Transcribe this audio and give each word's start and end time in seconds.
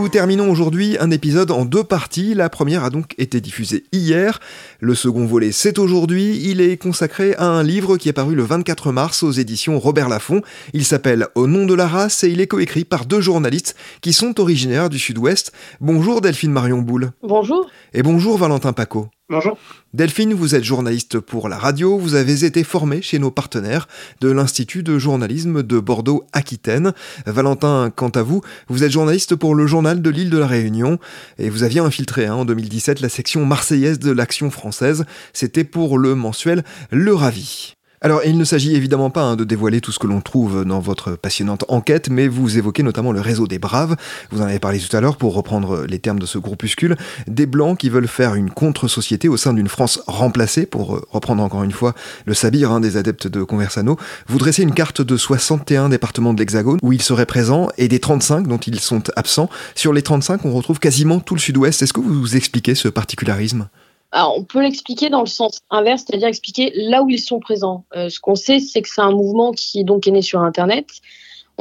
Nous 0.00 0.08
terminons 0.08 0.50
aujourd'hui 0.50 0.96
un 0.98 1.10
épisode 1.10 1.50
en 1.50 1.66
deux 1.66 1.84
parties. 1.84 2.32
La 2.32 2.48
première 2.48 2.84
a 2.84 2.90
donc 2.90 3.14
été 3.18 3.42
diffusée 3.42 3.84
hier. 3.92 4.40
Le 4.80 4.94
second 4.94 5.26
volet, 5.26 5.52
c'est 5.52 5.78
aujourd'hui. 5.78 6.40
Il 6.42 6.62
est 6.62 6.78
consacré 6.78 7.34
à 7.34 7.44
un 7.44 7.62
livre 7.62 7.98
qui 7.98 8.08
est 8.08 8.14
paru 8.14 8.34
le 8.34 8.42
24 8.42 8.92
mars 8.92 9.22
aux 9.22 9.30
éditions 9.30 9.78
Robert 9.78 10.08
Laffont. 10.08 10.40
Il 10.72 10.86
s'appelle 10.86 11.26
Au 11.34 11.46
nom 11.46 11.66
de 11.66 11.74
la 11.74 11.86
race 11.86 12.24
et 12.24 12.30
il 12.30 12.40
est 12.40 12.46
coécrit 12.46 12.86
par 12.86 13.04
deux 13.04 13.20
journalistes 13.20 13.76
qui 14.00 14.14
sont 14.14 14.40
originaires 14.40 14.88
du 14.88 14.98
Sud-Ouest. 14.98 15.52
Bonjour 15.82 16.22
Delphine 16.22 16.50
Marion 16.50 16.78
Boule. 16.78 17.12
Bonjour. 17.22 17.66
Et 17.92 18.02
bonjour 18.02 18.38
Valentin 18.38 18.72
Paco. 18.72 19.10
Bonjour. 19.30 19.56
Delphine, 19.94 20.34
vous 20.34 20.56
êtes 20.56 20.64
journaliste 20.64 21.20
pour 21.20 21.48
la 21.48 21.56
radio, 21.56 21.96
vous 21.96 22.16
avez 22.16 22.44
été 22.44 22.64
formé 22.64 23.00
chez 23.00 23.20
nos 23.20 23.30
partenaires 23.30 23.86
de 24.20 24.28
l'Institut 24.28 24.82
de 24.82 24.98
journalisme 24.98 25.62
de 25.62 25.78
Bordeaux-Aquitaine. 25.78 26.92
Valentin, 27.26 27.92
quant 27.94 28.08
à 28.08 28.22
vous, 28.22 28.40
vous 28.66 28.82
êtes 28.82 28.90
journaliste 28.90 29.36
pour 29.36 29.54
le 29.54 29.68
journal 29.68 30.02
de 30.02 30.10
l'île 30.10 30.30
de 30.30 30.38
la 30.38 30.48
Réunion 30.48 30.98
et 31.38 31.48
vous 31.48 31.62
aviez 31.62 31.78
infiltré 31.78 32.26
hein, 32.26 32.34
en 32.34 32.44
2017 32.44 33.00
la 33.00 33.08
section 33.08 33.46
marseillaise 33.46 34.00
de 34.00 34.10
l'Action 34.10 34.50
française. 34.50 35.04
C'était 35.32 35.62
pour 35.62 35.96
le 35.96 36.16
mensuel 36.16 36.64
Le 36.90 37.14
Ravi. 37.14 37.76
Alors, 38.02 38.22
il 38.24 38.38
ne 38.38 38.44
s'agit 38.44 38.74
évidemment 38.74 39.10
pas 39.10 39.20
hein, 39.20 39.36
de 39.36 39.44
dévoiler 39.44 39.82
tout 39.82 39.92
ce 39.92 39.98
que 39.98 40.06
l'on 40.06 40.22
trouve 40.22 40.64
dans 40.64 40.80
votre 40.80 41.16
passionnante 41.16 41.66
enquête, 41.68 42.08
mais 42.08 42.28
vous 42.28 42.56
évoquez 42.56 42.82
notamment 42.82 43.12
le 43.12 43.20
réseau 43.20 43.46
des 43.46 43.58
Braves. 43.58 43.94
Vous 44.30 44.40
en 44.40 44.46
avez 44.46 44.58
parlé 44.58 44.78
tout 44.78 44.96
à 44.96 45.02
l'heure 45.02 45.18
pour 45.18 45.34
reprendre 45.34 45.84
les 45.86 45.98
termes 45.98 46.18
de 46.18 46.24
ce 46.24 46.38
groupuscule. 46.38 46.96
Des 47.26 47.44
Blancs 47.44 47.76
qui 47.76 47.90
veulent 47.90 48.08
faire 48.08 48.36
une 48.36 48.48
contre-société 48.48 49.28
au 49.28 49.36
sein 49.36 49.52
d'une 49.52 49.68
France 49.68 50.00
remplacée, 50.06 50.64
pour 50.64 50.96
euh, 50.96 51.04
reprendre 51.10 51.42
encore 51.42 51.62
une 51.62 51.72
fois 51.72 51.94
le 52.24 52.32
sabir 52.32 52.72
hein, 52.72 52.80
des 52.80 52.96
adeptes 52.96 53.26
de 53.26 53.42
Conversano. 53.42 53.98
Vous 54.28 54.38
dressez 54.38 54.62
une 54.62 54.72
carte 54.72 55.02
de 55.02 55.18
61 55.18 55.90
départements 55.90 56.32
de 56.32 56.38
l'Hexagone 56.38 56.78
où 56.82 56.94
ils 56.94 57.02
seraient 57.02 57.26
présents 57.26 57.68
et 57.76 57.88
des 57.88 58.00
35 58.00 58.46
dont 58.46 58.56
ils 58.56 58.80
sont 58.80 59.02
absents. 59.14 59.50
Sur 59.74 59.92
les 59.92 60.00
35, 60.00 60.46
on 60.46 60.52
retrouve 60.52 60.78
quasiment 60.78 61.20
tout 61.20 61.34
le 61.34 61.40
Sud-Ouest. 61.40 61.82
Est-ce 61.82 61.92
que 61.92 62.00
vous 62.00 62.18
vous 62.18 62.36
expliquez 62.36 62.74
ce 62.74 62.88
particularisme? 62.88 63.68
Alors, 64.12 64.36
on 64.36 64.44
peut 64.44 64.60
l'expliquer 64.60 65.08
dans 65.08 65.20
le 65.20 65.26
sens 65.26 65.60
inverse, 65.70 66.04
c'est-à-dire 66.06 66.26
expliquer 66.26 66.72
là 66.74 67.02
où 67.02 67.10
ils 67.10 67.20
sont 67.20 67.38
présents. 67.38 67.84
Euh, 67.94 68.08
ce 68.08 68.18
qu'on 68.18 68.34
sait, 68.34 68.58
c'est 68.58 68.82
que 68.82 68.88
c'est 68.88 69.00
un 69.00 69.12
mouvement 69.12 69.52
qui 69.52 69.84
donc 69.84 70.08
est 70.08 70.10
né 70.10 70.22
sur 70.22 70.40
Internet. 70.40 70.86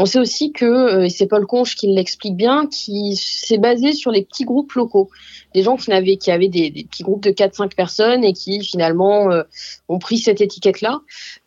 On 0.02 0.06
sait 0.06 0.18
aussi 0.18 0.54
que, 0.54 0.64
euh, 0.64 1.04
et 1.04 1.10
c'est 1.10 1.28
Paul 1.28 1.46
Conche 1.46 1.76
qui 1.76 1.88
l'explique 1.88 2.38
bien, 2.38 2.68
qui 2.68 3.18
s'est 3.18 3.58
basé 3.58 3.92
sur 3.92 4.12
les 4.12 4.24
petits 4.24 4.46
groupes 4.46 4.72
locaux. 4.72 5.10
Des 5.54 5.62
gens 5.62 5.76
qui, 5.76 5.92
avaient, 5.92 6.48
des 6.48 6.72
petits 6.90 7.04
groupes 7.04 7.22
de 7.22 7.32
4-5 7.32 7.76
personnes 7.76 8.24
et 8.24 8.32
qui 8.32 8.64
finalement 8.64 9.30
euh, 9.30 9.44
ont 9.90 10.00
pris 10.00 10.18
cette 10.18 10.40
étiquette-là. 10.40 11.02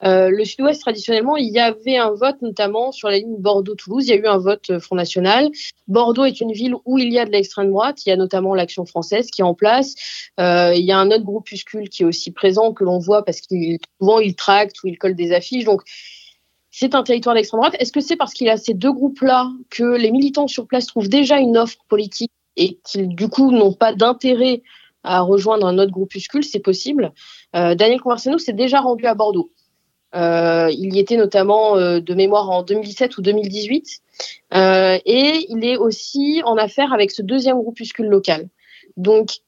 Euh, 0.04 0.28
le 0.28 0.44
Sud-Ouest, 0.44 0.82
traditionnellement, 0.82 1.38
il 1.38 1.50
y 1.50 1.60
avait 1.60 1.97
un 1.97 2.10
vote 2.10 2.43
notamment 2.43 2.93
sur 2.93 3.09
la 3.09 3.16
ligne 3.16 3.37
Bordeaux-Toulouse. 3.38 4.06
Il 4.06 4.10
y 4.10 4.12
a 4.12 4.16
eu 4.16 4.26
un 4.26 4.37
vote 4.37 4.69
euh, 4.69 4.81
Front 4.81 4.97
National. 4.97 5.49
Bordeaux 5.88 6.25
est 6.26 6.43
une 6.43 6.53
ville 6.53 6.75
où 6.84 6.99
il 6.99 7.10
y 7.10 7.19
a 7.19 7.25
de 7.25 7.31
l'extrême 7.31 7.71
droite. 7.71 8.05
Il 8.05 8.10
y 8.10 8.12
a 8.12 8.16
notamment 8.16 8.55
l'Action 8.55 8.84
française 8.84 9.31
qui 9.31 9.41
est 9.41 9.44
en 9.44 9.55
place. 9.55 9.94
Euh, 10.41 10.75
il 10.75 10.84
y 10.84 10.93
a 10.93 10.99
un 10.99 11.10
autre 11.10 11.25
groupuscule 11.25 11.88
qui 11.88 12.03
est 12.03 12.06
aussi 12.06 12.32
présent, 12.32 12.75
que 12.75 12.84
l'on 12.84 12.99
voit 12.99 13.25
parce 13.25 13.41
qu'il 13.41 13.78
souvent 13.99 14.19
il 14.19 14.34
tracte 14.34 14.82
ou 14.82 14.88
il 14.88 14.99
colle 14.99 15.15
des 15.15 15.32
affiches. 15.32 15.65
Donc, 15.65 15.82
c'est 16.72 16.94
un 16.94 17.03
territoire 17.03 17.37
d'extrême 17.37 17.60
droite. 17.60 17.77
Est-ce 17.78 17.93
que 17.93 18.00
c'est 18.00 18.16
parce 18.16 18.33
qu'il 18.33 18.49
a 18.49 18.56
ces 18.56 18.75
deux 18.75 18.93
groupes-là 18.93 19.53
que 19.71 19.97
les 19.97 20.10
militants 20.10 20.49
sur 20.49 20.66
place 20.66 20.87
trouvent 20.87 21.09
déjà 21.09 21.38
une 21.38 21.56
offre 21.59 21.78
politique 21.87 22.33
et 22.56 22.78
qu'ils, 22.83 23.15
du 23.15 23.28
coup, 23.28 23.53
n'ont 23.53 23.75
pas 23.75 23.94
d'intérêt 23.94 24.62
à 25.05 25.21
rejoindre 25.21 25.66
un 25.66 25.78
autre 25.78 25.93
groupuscule? 25.93 26.43
C'est 26.43 26.61
possible. 26.61 27.12
Euh, 27.55 27.75
Daniel 27.75 28.00
Conversano 28.00 28.38
s'est 28.38 28.55
déjà 28.55 28.81
rendu 28.81 29.06
à 29.06 29.15
Bordeaux. 29.15 29.53
Euh, 30.15 30.71
il 30.72 30.94
y 30.94 30.99
était 30.99 31.16
notamment 31.16 31.77
euh, 31.77 32.00
de 32.00 32.15
mémoire 32.15 32.50
en 32.50 32.62
2017 32.62 33.19
ou 33.19 33.22
2018. 33.22 34.00
Euh, 34.55 34.99
et 35.05 35.47
il 35.49 35.65
est 35.65 35.77
aussi 35.77 36.43
en 36.44 36.56
affaire 36.56 36.93
avec 36.93 37.11
ce 37.11 37.22
deuxième 37.22 37.56
groupuscule 37.56 38.06
local. 38.06 38.49
Donc, 38.97 39.38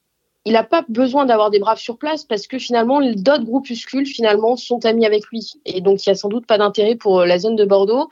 il 0.45 0.53
n'a 0.53 0.63
pas 0.63 0.85
besoin 0.87 1.25
d'avoir 1.25 1.49
des 1.49 1.57
braves 1.57 1.79
sur 1.79 1.97
place 1.97 2.23
parce 2.23 2.45
que 2.45 2.59
finalement, 2.59 3.01
d'autres 3.01 3.43
groupuscules 3.43 4.05
finalement 4.05 4.55
sont 4.55 4.85
amis 4.85 5.05
avec 5.05 5.25
lui. 5.27 5.53
Et 5.65 5.81
donc, 5.81 6.05
il 6.05 6.09
n'y 6.09 6.11
a 6.11 6.15
sans 6.15 6.29
doute 6.29 6.45
pas 6.45 6.59
d'intérêt 6.59 6.95
pour 6.95 7.21
euh, 7.21 7.25
la 7.25 7.39
zone 7.39 7.55
de 7.55 7.65
Bordeaux. 7.65 8.09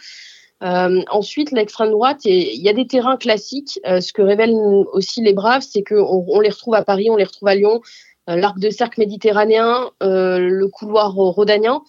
Euh, 0.63 1.03
ensuite, 1.11 1.51
l'extrême 1.51 1.91
droite, 1.91 2.25
il 2.25 2.59
y 2.59 2.69
a 2.69 2.73
des 2.73 2.87
terrains 2.87 3.17
classiques. 3.17 3.79
Euh, 3.85 4.01
ce 4.01 4.13
que 4.13 4.23
révèlent 4.23 4.55
aussi 4.93 5.21
les 5.21 5.33
braves, 5.33 5.61
c'est 5.61 5.83
qu'on 5.83 6.25
on 6.27 6.39
les 6.39 6.49
retrouve 6.49 6.73
à 6.73 6.83
Paris, 6.83 7.09
on 7.11 7.17
les 7.17 7.23
retrouve 7.23 7.49
à 7.49 7.55
Lyon, 7.55 7.81
l'arc 8.27 8.57
de 8.57 8.69
cercle 8.69 9.01
méditerranéen, 9.01 9.91
le 9.99 10.65
couloir 10.67 11.13
rhodanien. 11.13 11.81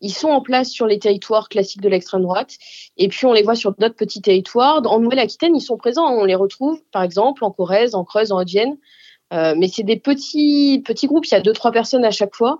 Ils 0.00 0.12
sont 0.12 0.28
en 0.28 0.42
place 0.42 0.68
sur 0.68 0.86
les 0.86 0.98
territoires 0.98 1.48
classiques 1.48 1.80
de 1.80 1.88
l'extrême 1.88 2.22
droite. 2.22 2.56
Et 2.96 3.08
puis, 3.08 3.24
on 3.24 3.32
les 3.32 3.44
voit 3.44 3.54
sur 3.54 3.72
d'autres 3.72 3.94
petits 3.94 4.20
territoires. 4.20 4.82
En 4.84 4.98
Nouvelle-Aquitaine, 4.98 5.54
ils 5.54 5.60
sont 5.60 5.76
présents. 5.76 6.06
On 6.06 6.24
les 6.24 6.34
retrouve, 6.34 6.82
par 6.92 7.04
exemple, 7.04 7.44
en 7.44 7.52
Corrèze, 7.52 7.94
en 7.94 8.04
Creuse, 8.04 8.32
en 8.32 8.40
Haute-Vienne. 8.40 8.76
Euh, 9.32 9.54
mais 9.56 9.68
c'est 9.68 9.82
des 9.82 9.98
petits, 9.98 10.82
petits 10.84 11.06
groupes, 11.06 11.26
il 11.26 11.32
y 11.32 11.34
a 11.34 11.40
deux, 11.40 11.52
trois 11.52 11.72
personnes 11.72 12.04
à 12.04 12.10
chaque 12.10 12.34
fois. 12.34 12.58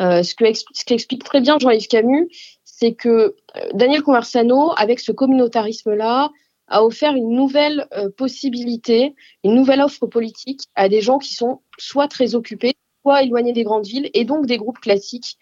Euh, 0.00 0.22
ce, 0.22 0.34
que, 0.34 0.44
ce 0.52 0.84
qu'explique 0.84 1.24
très 1.24 1.40
bien 1.40 1.58
Jean-Yves 1.58 1.88
Camus, 1.88 2.28
c'est 2.64 2.94
que 2.94 3.08
euh, 3.08 3.34
Daniel 3.74 4.02
Conversano, 4.02 4.72
avec 4.76 5.00
ce 5.00 5.12
communautarisme-là, 5.12 6.30
a 6.68 6.84
offert 6.84 7.14
une 7.14 7.30
nouvelle 7.30 7.86
possibilité, 8.16 9.14
une 9.44 9.54
nouvelle 9.54 9.80
offre 9.80 10.06
politique 10.08 10.62
à 10.74 10.88
des 10.88 11.00
gens 11.00 11.18
qui 11.18 11.32
sont 11.32 11.60
soit 11.78 12.08
très 12.08 12.34
occupés, 12.34 12.74
soit 13.02 13.22
éloignés 13.22 13.52
des 13.52 13.62
grandes 13.62 13.86
villes, 13.86 14.10
et 14.14 14.24
donc 14.24 14.46
des 14.46 14.56
groupes 14.56 14.80
classiques. 14.80 15.38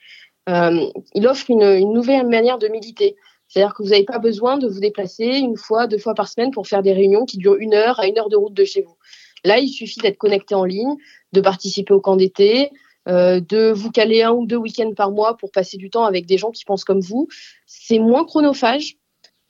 Euh, 0.50 0.86
il 1.14 1.26
offre 1.26 1.50
une, 1.50 1.62
une, 1.62 1.94
nouvelle 1.94 2.26
manière 2.28 2.58
de 2.58 2.68
militer. 2.68 3.16
C'est-à-dire 3.48 3.74
que 3.74 3.82
vous 3.82 3.90
n'avez 3.90 4.04
pas 4.04 4.18
besoin 4.18 4.58
de 4.58 4.68
vous 4.68 4.80
déplacer 4.80 5.24
une 5.24 5.56
fois, 5.56 5.86
deux 5.86 5.98
fois 5.98 6.14
par 6.14 6.28
semaine 6.28 6.50
pour 6.50 6.66
faire 6.66 6.82
des 6.82 6.92
réunions 6.92 7.24
qui 7.24 7.38
durent 7.38 7.56
une 7.56 7.72
heure 7.72 8.00
à 8.00 8.06
une 8.06 8.18
heure 8.18 8.28
de 8.28 8.36
route 8.36 8.54
de 8.54 8.64
chez 8.64 8.82
vous. 8.82 8.96
Là, 9.44 9.58
il 9.58 9.68
suffit 9.68 10.00
d'être 10.00 10.18
connecté 10.18 10.54
en 10.54 10.64
ligne, 10.64 10.96
de 11.32 11.40
participer 11.40 11.92
au 11.92 12.00
camp 12.00 12.16
d'été, 12.16 12.70
euh, 13.06 13.40
de 13.40 13.70
vous 13.70 13.90
caler 13.90 14.22
un 14.22 14.32
ou 14.32 14.46
deux 14.46 14.56
week-ends 14.56 14.94
par 14.94 15.10
mois 15.10 15.36
pour 15.36 15.50
passer 15.50 15.76
du 15.76 15.90
temps 15.90 16.04
avec 16.04 16.24
des 16.24 16.38
gens 16.38 16.50
qui 16.50 16.64
pensent 16.64 16.84
comme 16.84 17.00
vous. 17.00 17.28
C'est 17.66 17.98
moins 17.98 18.24
chronophage 18.24 18.96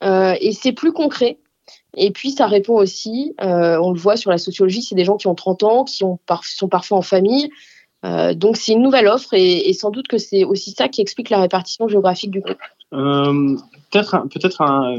euh, 0.03 0.35
et 0.41 0.51
c'est 0.51 0.73
plus 0.73 0.91
concret. 0.91 1.39
Et 1.95 2.11
puis, 2.11 2.31
ça 2.31 2.47
répond 2.47 2.75
aussi, 2.75 3.33
euh, 3.41 3.77
on 3.81 3.91
le 3.91 3.99
voit 3.99 4.17
sur 4.17 4.29
la 4.29 4.37
sociologie, 4.37 4.81
c'est 4.81 4.95
des 4.95 5.05
gens 5.05 5.15
qui 5.15 5.27
ont 5.27 5.35
30 5.35 5.63
ans, 5.63 5.83
qui 5.85 5.95
sont 5.95 6.19
parfois 6.69 6.97
en 6.97 7.01
famille. 7.01 7.49
Donc, 8.35 8.55
c'est 8.55 8.73
une 8.73 8.83
nouvelle 8.83 9.07
offre 9.07 9.33
et, 9.33 9.67
et 9.67 9.73
sans 9.73 9.89
doute 9.89 10.07
que 10.07 10.19
c'est 10.19 10.43
aussi 10.43 10.73
ça 10.73 10.87
qui 10.89 11.01
explique 11.01 11.31
la 11.31 11.39
répartition 11.41 11.87
géographique 11.87 12.29
du 12.29 12.39
groupe. 12.39 12.59
Euh, 12.93 13.57
peut-être 13.91 14.27
peut-être 14.29 14.61
un, 14.61 14.95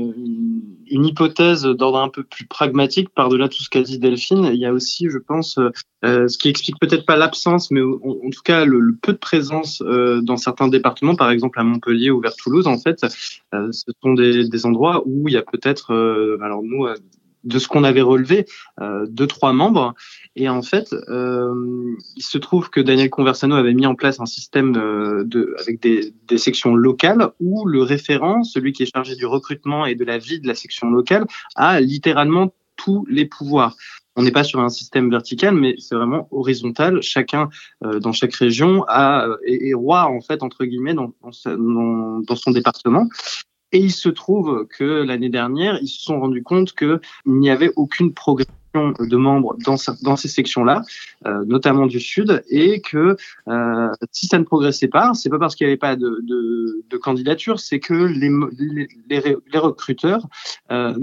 une 0.91 1.05
hypothèse 1.05 1.63
d'ordre 1.63 1.99
un 1.99 2.09
peu 2.09 2.23
plus 2.23 2.47
pragmatique 2.47 3.09
par-delà 3.11 3.49
tout 3.49 3.63
ce 3.63 3.71
qu'a 3.71 3.83
dit 3.83 3.99
Delphine. 3.99 4.51
Il 4.53 4.59
y 4.59 4.67
a 4.67 4.73
aussi, 4.73 5.09
je 5.11 5.19
pense, 5.19 5.59
euh, 6.05 6.29
ce 6.29 6.39
qui 6.39 6.49
explique 6.49 6.79
peut-être 6.81 7.07
pas 7.07 7.17
l'absence, 7.17 7.71
mais 7.71 7.83
en, 7.83 8.31
tout 8.31 8.43
cas 8.45 8.65
le, 8.65 8.97
peu 9.01 9.13
de 9.13 9.19
présence 9.19 9.83
euh, 9.83 10.21
dans 10.21 10.37
certains 10.37 10.69
départements, 10.69 11.17
par 11.17 11.31
exemple 11.31 11.59
à 11.59 11.65
Montpellier 11.65 12.11
ou 12.11 12.21
vers 12.21 12.35
Toulouse. 12.37 12.67
En 12.67 12.79
fait, 12.79 13.05
euh, 13.55 13.71
ce 13.73 13.91
sont 14.03 14.15
des, 14.15 14.49
des, 14.49 14.67
endroits 14.67 15.03
où 15.07 15.29
il 15.29 15.35
y 15.35 15.39
a 15.39 15.43
peut-être, 15.43 15.93
euh, 15.93 16.39
alors 16.43 16.63
nous 16.63 16.87
de 17.47 17.59
ce 17.59 17.69
qu'on 17.69 17.85
avait 17.85 18.03
relevé, 18.03 18.47
euh, 18.81 19.07
deux, 19.09 19.27
trois 19.27 19.53
membres. 19.53 19.95
Et 20.35 20.49
en 20.49 20.63
fait, 20.63 20.93
euh, 20.93 21.95
il 22.17 22.23
se 22.23 22.39
trouve 22.39 22.69
que 22.69 22.81
Daniel 22.81 23.09
Conversano 23.09 23.55
avait 23.55 23.73
mis 23.73 23.87
en 23.87 23.95
place 23.95 24.21
un 24.21 24.27
système 24.27 24.73
de, 24.73 25.23
de 25.25 25.55
avec 25.61 25.81
des, 25.81 26.13
des, 26.29 26.39
sections 26.39 26.75
locales 26.75 27.31
où 27.41 27.65
le 27.67 27.83
référent, 27.83 28.43
celui 28.43 28.73
qui 28.73 28.83
est 28.83 28.93
chargé 28.93 29.15
du 29.15 29.27
recrutement 29.27 29.87
et 29.87 29.95
de 29.95 30.05
la 30.05 30.19
vie 30.19 30.41
de 30.41 30.47
la 30.47 30.55
section 30.55 30.91
locale, 30.91 31.25
a 31.55 31.81
littéralement 31.81 32.53
tous 32.77 33.07
les 33.09 33.25
pouvoirs. 33.25 33.75
on 34.17 34.23
n'est 34.23 34.33
pas 34.33 34.45
sur 34.45 34.61
un 34.61 34.69
système 34.69 35.11
vertical, 35.11 35.55
mais 35.55 35.77
c'est 35.79 35.95
vraiment 35.95 36.29
horizontal. 36.31 37.01
Chacun 37.01 37.49
euh, 37.85 38.01
dans 38.01 38.13
chaque 38.13 38.35
région 38.35 38.85
a, 38.89 39.29
est, 39.47 39.75
roi 39.75 40.05
en 40.07 40.21
fait 40.21 40.43
entre 40.43 40.65
guillemets 40.65 40.95
dans, 40.95 41.13
dans, 41.23 42.21
dans 42.21 42.37
son 42.37 42.51
département. 42.51 43.07
Et 43.73 43.79
il 43.79 43.93
se 43.93 44.09
trouve 44.09 44.67
que 44.67 44.85
l'année 44.85 45.29
dernière, 45.29 45.79
ils 45.83 45.89
se 45.89 46.03
sont 46.03 46.21
rendus 46.21 46.43
compte 46.43 46.73
qu'il 46.73 47.01
n'y 47.27 47.51
avait 47.51 47.73
aucune 47.77 48.15
progression 48.15 48.53
de 48.75 49.17
membres 49.17 49.57
dans, 49.65 50.17
ces 50.17 50.29
sections-là, 50.29 50.83
euh, 51.27 51.45
notamment 51.47 51.87
du 51.87 51.99
Sud, 51.99 52.45
et 52.51 52.81
que 52.81 53.17
euh, 53.49 53.89
si 54.13 54.27
ça 54.27 54.39
ne 54.39 54.45
progressait 54.45 54.89
pas, 54.89 55.15
c'est 55.15 55.31
pas 55.31 55.39
parce 55.39 55.55
qu'il 55.55 55.67
n'y 55.67 55.71
avait 55.71 55.79
pas 55.79 55.97
de, 55.97 56.21
de, 56.23 56.85
de 56.89 56.97
candidature, 56.99 57.59
c'est 57.59 57.81
que 57.81 57.95
les, 57.95 58.31
les, 59.09 59.37
les 59.53 59.59
recruteurs 59.59 60.27
euh, 60.71 60.95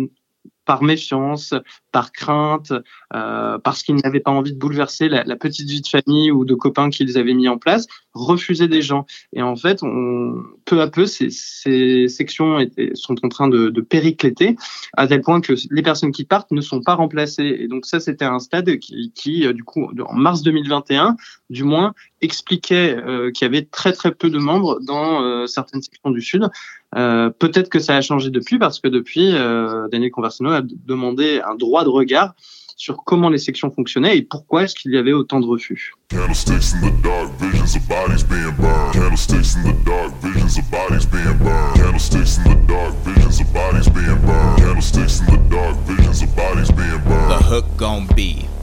par 0.66 0.84
méfiance, 0.84 1.54
par 1.92 2.12
crainte, 2.12 2.74
euh, 3.14 3.58
parce 3.60 3.84
qu'ils 3.84 3.96
n'avaient 3.96 4.20
pas 4.20 4.32
envie 4.32 4.54
de 4.54 4.58
bouleverser 4.58 5.10
la, 5.10 5.24
la, 5.24 5.36
petite 5.36 5.70
vie 5.70 5.82
de 5.82 5.88
famille 5.88 6.32
ou 6.32 6.46
de 6.46 6.54
copains 6.54 6.90
qu'ils 6.90 7.18
avaient 7.18 7.34
mis 7.34 7.48
en 7.48 7.58
place, 7.58 7.88
refusaient 8.14 8.68
des 8.68 8.82
gens. 8.82 9.06
Et 9.34 9.42
en 9.42 9.56
fait, 9.56 9.84
on, 9.84 10.44
peu 10.66 10.82
à 10.82 10.88
peu, 10.88 11.06
ces, 11.06 11.30
ces 11.30 12.08
sections 12.08 12.60
étaient, 12.60 12.92
sont 12.94 13.16
en 13.24 13.30
train 13.30 13.48
de, 13.48 13.70
de, 13.70 13.82
péricléter, 13.82 14.56
à 14.96 15.08
tel 15.08 15.22
point 15.22 15.42
que 15.42 15.54
les 15.72 15.82
personnes 15.82 16.12
qui 16.12 16.26
partent 16.26 16.52
ne 16.52 16.62
sont 16.62 16.82
pas 16.82 16.96
remplacées. 16.96 17.58
Et 17.60 17.68
donc 17.68 17.86
ça, 17.86 18.00
c'était 18.00 18.26
un 18.26 18.40
stade 18.40 18.78
qui, 18.78 19.12
qui, 19.14 19.46
euh, 19.46 19.54
du 19.54 19.64
coup, 19.64 19.90
en 20.08 20.14
mars 20.14 20.42
2021, 20.42 21.16
du 21.50 21.64
moins, 21.64 21.94
expliquait 22.22 22.96
euh, 22.96 23.32
qu'il 23.32 23.46
y 23.46 23.50
avait 23.50 23.66
très 23.66 23.94
très 23.94 24.12
peu 24.12 24.30
de 24.30 24.40
membres 24.40 24.80
dans 24.82 25.22
euh, 25.22 25.46
certaines 25.48 25.82
sections 25.82 26.12
du 26.12 26.22
Sud. 26.22 26.50
Euh, 26.96 27.30
peut-être 27.30 27.70
que 27.70 27.80
ça 27.80 27.96
a 27.96 28.02
changé 28.02 28.30
depuis 28.30 28.60
parce 28.60 28.80
que 28.80 28.88
depuis, 28.88 29.34
euh, 29.34 29.88
Daniel 29.90 30.12
Conversino 30.12 30.52
a 30.52 30.62
demandé 30.62 31.42
un 31.46 31.56
droit 31.56 31.84
de 31.84 31.90
regard 31.90 32.36
sur 32.76 33.04
comment 33.06 33.30
les 33.30 33.38
sections 33.38 33.72
fonctionnaient 33.72 34.18
et 34.18 34.22
pourquoi 34.22 34.64
est-ce 34.64 34.76
qu'il 34.76 34.92
y 34.92 34.98
avait 34.98 35.14
autant 35.14 35.40
de 35.40 35.46
refus. 35.46 35.94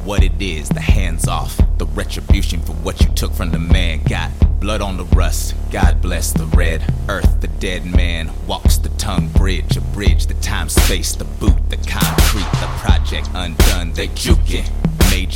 What 0.05 0.23
it 0.23 0.41
is, 0.41 0.69
the 0.69 0.81
hands 0.81 1.29
off. 1.29 1.61
The 1.79 1.87
retribution 1.87 2.61
for 2.61 2.73
what 2.73 3.01
you 3.01 3.09
took 3.15 3.33
from 3.33 3.51
the 3.51 3.59
man. 3.59 4.03
Got 4.09 4.31
blood 4.61 4.81
on 4.81 4.97
the 4.97 5.05
rust, 5.17 5.55
God 5.71 6.03
bless 6.03 6.33
the 6.33 6.47
red 6.47 6.83
earth. 7.09 7.41
The 7.41 7.49
dead 7.49 7.85
man 7.85 8.31
walks 8.47 8.77
the 8.77 8.91
tongue 8.91 9.29
bridge, 9.29 9.77
a 9.77 9.81
bridge, 9.81 10.27
the 10.27 10.35
time 10.35 10.69
space, 10.69 11.15
the 11.15 11.25
boot, 11.25 11.59
the 11.71 11.79
concrete, 11.79 12.51
the 12.61 12.69
project 12.79 13.29
undone. 13.35 13.93
They 13.93 14.09
juke 14.09 14.51
it, 14.51 14.71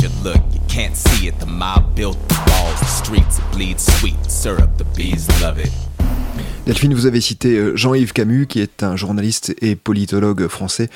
you 0.03 0.09
look, 0.23 0.41
you 0.53 0.61
can't 0.69 0.97
see 0.97 1.29
it. 1.29 1.39
The 1.41 1.47
mob 1.47 1.95
built 1.95 2.19
the 2.29 2.35
walls, 2.49 2.81
the 2.81 2.87
streets, 2.87 3.39
it 3.39 3.45
bleeds 3.53 3.85
sweet 4.01 4.23
syrup, 4.27 4.77
the 4.77 4.85
bees 4.97 5.29
love 5.41 5.59
it. 5.59 5.71
Delphine, 6.67 6.95
vous 6.95 7.05
avez 7.05 7.21
cité 7.21 7.59
euh, 7.59 7.77
Jean-Yves 7.77 8.15
Camus, 8.15 8.47
qui 8.47 8.61
est 8.61 8.83
un 8.83 8.97
journaliste 8.97 9.55
et 9.61 9.77
politologue 9.77 10.49
français. 10.49 10.89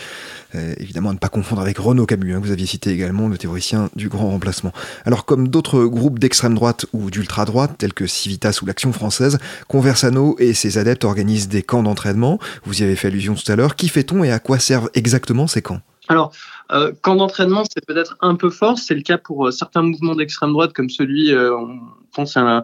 Euh, 0.54 0.74
évidemment, 0.78 1.10
à 1.10 1.12
ne 1.12 1.18
pas 1.18 1.28
confondre 1.28 1.60
avec 1.60 1.78
Renaud 1.78 2.06
Camus, 2.06 2.34
hein, 2.34 2.40
vous 2.42 2.50
aviez 2.50 2.66
cité 2.66 2.90
également 2.90 3.28
le 3.28 3.36
théoricien 3.36 3.90
du 3.96 4.08
grand 4.08 4.30
remplacement. 4.30 4.72
Alors, 5.04 5.24
comme 5.24 5.48
d'autres 5.48 5.84
groupes 5.84 6.18
d'extrême 6.18 6.54
droite 6.54 6.86
ou 6.92 7.10
d'ultra-droite, 7.10 7.72
tels 7.78 7.92
que 7.92 8.06
Civitas 8.06 8.58
ou 8.62 8.66
l'Action 8.66 8.92
française, 8.92 9.38
Conversano 9.68 10.36
et 10.38 10.54
ses 10.54 10.78
adeptes 10.78 11.04
organisent 11.04 11.48
des 11.48 11.62
camps 11.62 11.82
d'entraînement. 11.82 12.38
Vous 12.64 12.80
y 12.80 12.84
avez 12.84 12.96
fait 12.96 13.08
allusion 13.08 13.34
tout 13.34 13.50
à 13.50 13.56
l'heure. 13.56 13.76
Qui 13.76 13.88
fait-on 13.88 14.24
et 14.24 14.32
à 14.32 14.38
quoi 14.38 14.58
servent 14.58 14.90
exactement 14.94 15.46
ces 15.46 15.62
camps? 15.62 15.80
Alors, 16.08 16.32
euh, 16.72 16.92
camp 17.02 17.16
d'entraînement, 17.16 17.64
c'est 17.64 17.84
peut-être 17.84 18.16
un 18.20 18.34
peu 18.34 18.50
fort. 18.50 18.78
C'est 18.78 18.94
le 18.94 19.02
cas 19.02 19.18
pour 19.18 19.46
euh, 19.46 19.50
certains 19.50 19.82
mouvements 19.82 20.14
d'extrême 20.14 20.52
droite, 20.52 20.72
comme 20.72 20.88
celui, 20.88 21.32
euh, 21.32 21.54
on 21.54 21.78
pense 22.12 22.36
à, 22.36 22.62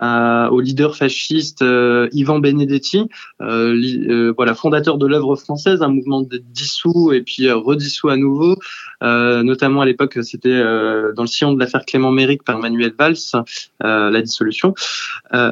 au 0.00 0.60
leader 0.60 0.96
fasciste 0.96 1.62
euh, 1.62 2.08
Ivan 2.12 2.38
Benedetti, 2.38 3.06
euh, 3.40 4.32
voilà, 4.36 4.54
fondateur 4.54 4.98
de 4.98 5.06
l'œuvre 5.06 5.36
française, 5.36 5.82
un 5.82 5.88
mouvement 5.88 6.26
dissous 6.52 7.12
et 7.12 7.22
puis 7.22 7.50
redissous 7.50 8.08
à 8.08 8.16
nouveau. 8.16 8.56
notamment 9.02 9.80
à 9.80 9.86
l'époque, 9.86 10.18
c'était 10.22 10.58
dans 11.14 11.22
le 11.22 11.26
sillon 11.26 11.52
de 11.52 11.60
l'affaire 11.60 11.84
Clément 11.84 12.10
Méric 12.10 12.42
par 12.42 12.58
Manuel 12.58 12.92
Valls, 12.98 13.16
la 13.80 14.22
dissolution. 14.22 14.74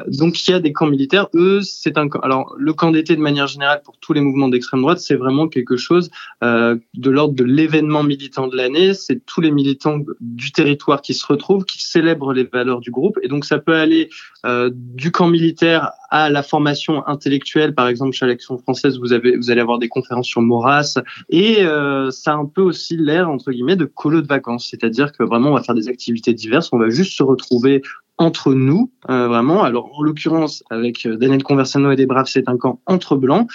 donc 0.07 0.47
il 0.47 0.51
y 0.51 0.53
a 0.53 0.59
des 0.59 0.73
camps 0.73 0.87
militaires. 0.87 1.27
Eux, 1.35 1.61
c'est 1.61 1.97
un 1.97 2.07
alors 2.23 2.55
le 2.57 2.73
camp 2.73 2.91
d'été 2.91 3.15
de 3.15 3.21
manière 3.21 3.47
générale 3.47 3.81
pour 3.83 3.97
tous 3.97 4.13
les 4.13 4.21
mouvements 4.21 4.49
d'extrême 4.49 4.81
droite, 4.81 4.99
c'est 4.99 5.15
vraiment 5.15 5.47
quelque 5.47 5.77
chose 5.77 6.09
de 6.41 7.09
l'ordre 7.09 7.35
de 7.35 7.43
l'événement 7.43 8.03
militant 8.03 8.47
de 8.47 8.55
l'année, 8.55 8.93
c'est 8.93 9.25
tous 9.25 9.41
les 9.41 9.51
militants 9.51 9.99
du 10.19 10.51
territoire 10.51 11.01
qui 11.01 11.13
se 11.13 11.25
retrouvent, 11.25 11.65
qui 11.65 11.81
célèbrent 11.81 12.33
les 12.33 12.43
valeurs 12.43 12.79
du 12.79 12.91
groupe. 12.91 13.19
Et 13.21 13.27
donc 13.27 13.45
ça 13.45 13.59
peut 13.59 13.75
aller 13.75 14.09
euh, 14.45 14.69
du 14.73 15.11
camp 15.11 15.27
militaire 15.27 15.91
à 16.09 16.29
la 16.29 16.43
formation 16.43 17.05
intellectuelle. 17.07 17.75
Par 17.75 17.87
exemple, 17.87 18.13
chez 18.13 18.25
l'Action 18.25 18.57
française, 18.57 18.97
vous, 18.99 19.13
avez, 19.13 19.35
vous 19.35 19.51
allez 19.51 19.61
avoir 19.61 19.79
des 19.79 19.89
conférences 19.89 20.27
sur 20.27 20.41
Maurras. 20.41 20.99
Et 21.29 21.63
euh, 21.63 22.09
ça 22.11 22.33
a 22.33 22.35
un 22.35 22.45
peu 22.45 22.61
aussi 22.61 22.97
l'air, 22.97 23.29
entre 23.29 23.51
guillemets, 23.51 23.75
de 23.75 23.85
colo 23.85 24.21
de 24.21 24.27
vacances. 24.27 24.67
C'est-à-dire 24.69 25.11
que 25.11 25.23
vraiment, 25.23 25.51
on 25.51 25.55
va 25.55 25.63
faire 25.63 25.75
des 25.75 25.87
activités 25.87 26.33
diverses. 26.33 26.69
On 26.71 26.77
va 26.77 26.89
juste 26.89 27.17
se 27.17 27.23
retrouver 27.23 27.81
entre 28.17 28.53
nous, 28.53 28.91
euh, 29.09 29.27
vraiment. 29.27 29.63
Alors, 29.63 29.97
en 29.97 30.03
l'occurrence, 30.03 30.63
avec 30.69 31.07
Daniel 31.07 31.41
Conversano 31.41 31.91
et 31.91 31.95
des 31.95 32.05
Braves, 32.05 32.27
c'est 32.27 32.49
un 32.49 32.57
camp 32.57 32.81
entre 32.85 33.15
blancs, 33.15 33.49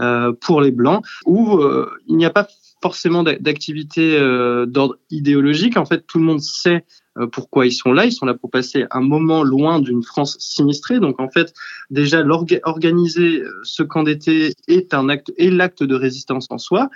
euh, 0.00 0.32
pour 0.38 0.60
les 0.60 0.70
blancs, 0.70 1.04
où 1.24 1.56
euh, 1.56 1.90
il 2.06 2.16
n'y 2.16 2.26
a 2.26 2.30
pas 2.30 2.46
forcément 2.82 3.22
d'activité 3.22 4.16
euh, 4.18 4.66
d'ordre 4.66 4.96
idéologique. 5.10 5.76
En 5.76 5.84
fait, 5.84 6.06
tout 6.06 6.18
le 6.18 6.24
monde 6.24 6.40
sait 6.40 6.84
euh, 7.09 7.09
pourquoi 7.26 7.66
ils 7.66 7.72
sont 7.72 7.92
là. 7.92 8.04
Ils 8.04 8.12
sont 8.12 8.26
là 8.26 8.34
pour 8.34 8.50
passer 8.50 8.86
un 8.90 9.00
moment 9.00 9.42
loin 9.42 9.80
d'une 9.80 10.02
France 10.02 10.36
sinistrée. 10.38 11.00
Donc, 11.00 11.20
en 11.20 11.28
fait, 11.28 11.52
déjà, 11.90 12.24
organiser 12.64 13.40
euh, 13.40 13.60
ce 13.64 13.82
camp 13.82 14.02
d'été 14.02 14.52
est 14.68 14.94
un 14.94 15.08
acte, 15.08 15.32
et 15.36 15.50
l'acte 15.50 15.82
de 15.82 15.94
résistance 15.94 16.46
en 16.50 16.58
soi. 16.58 16.90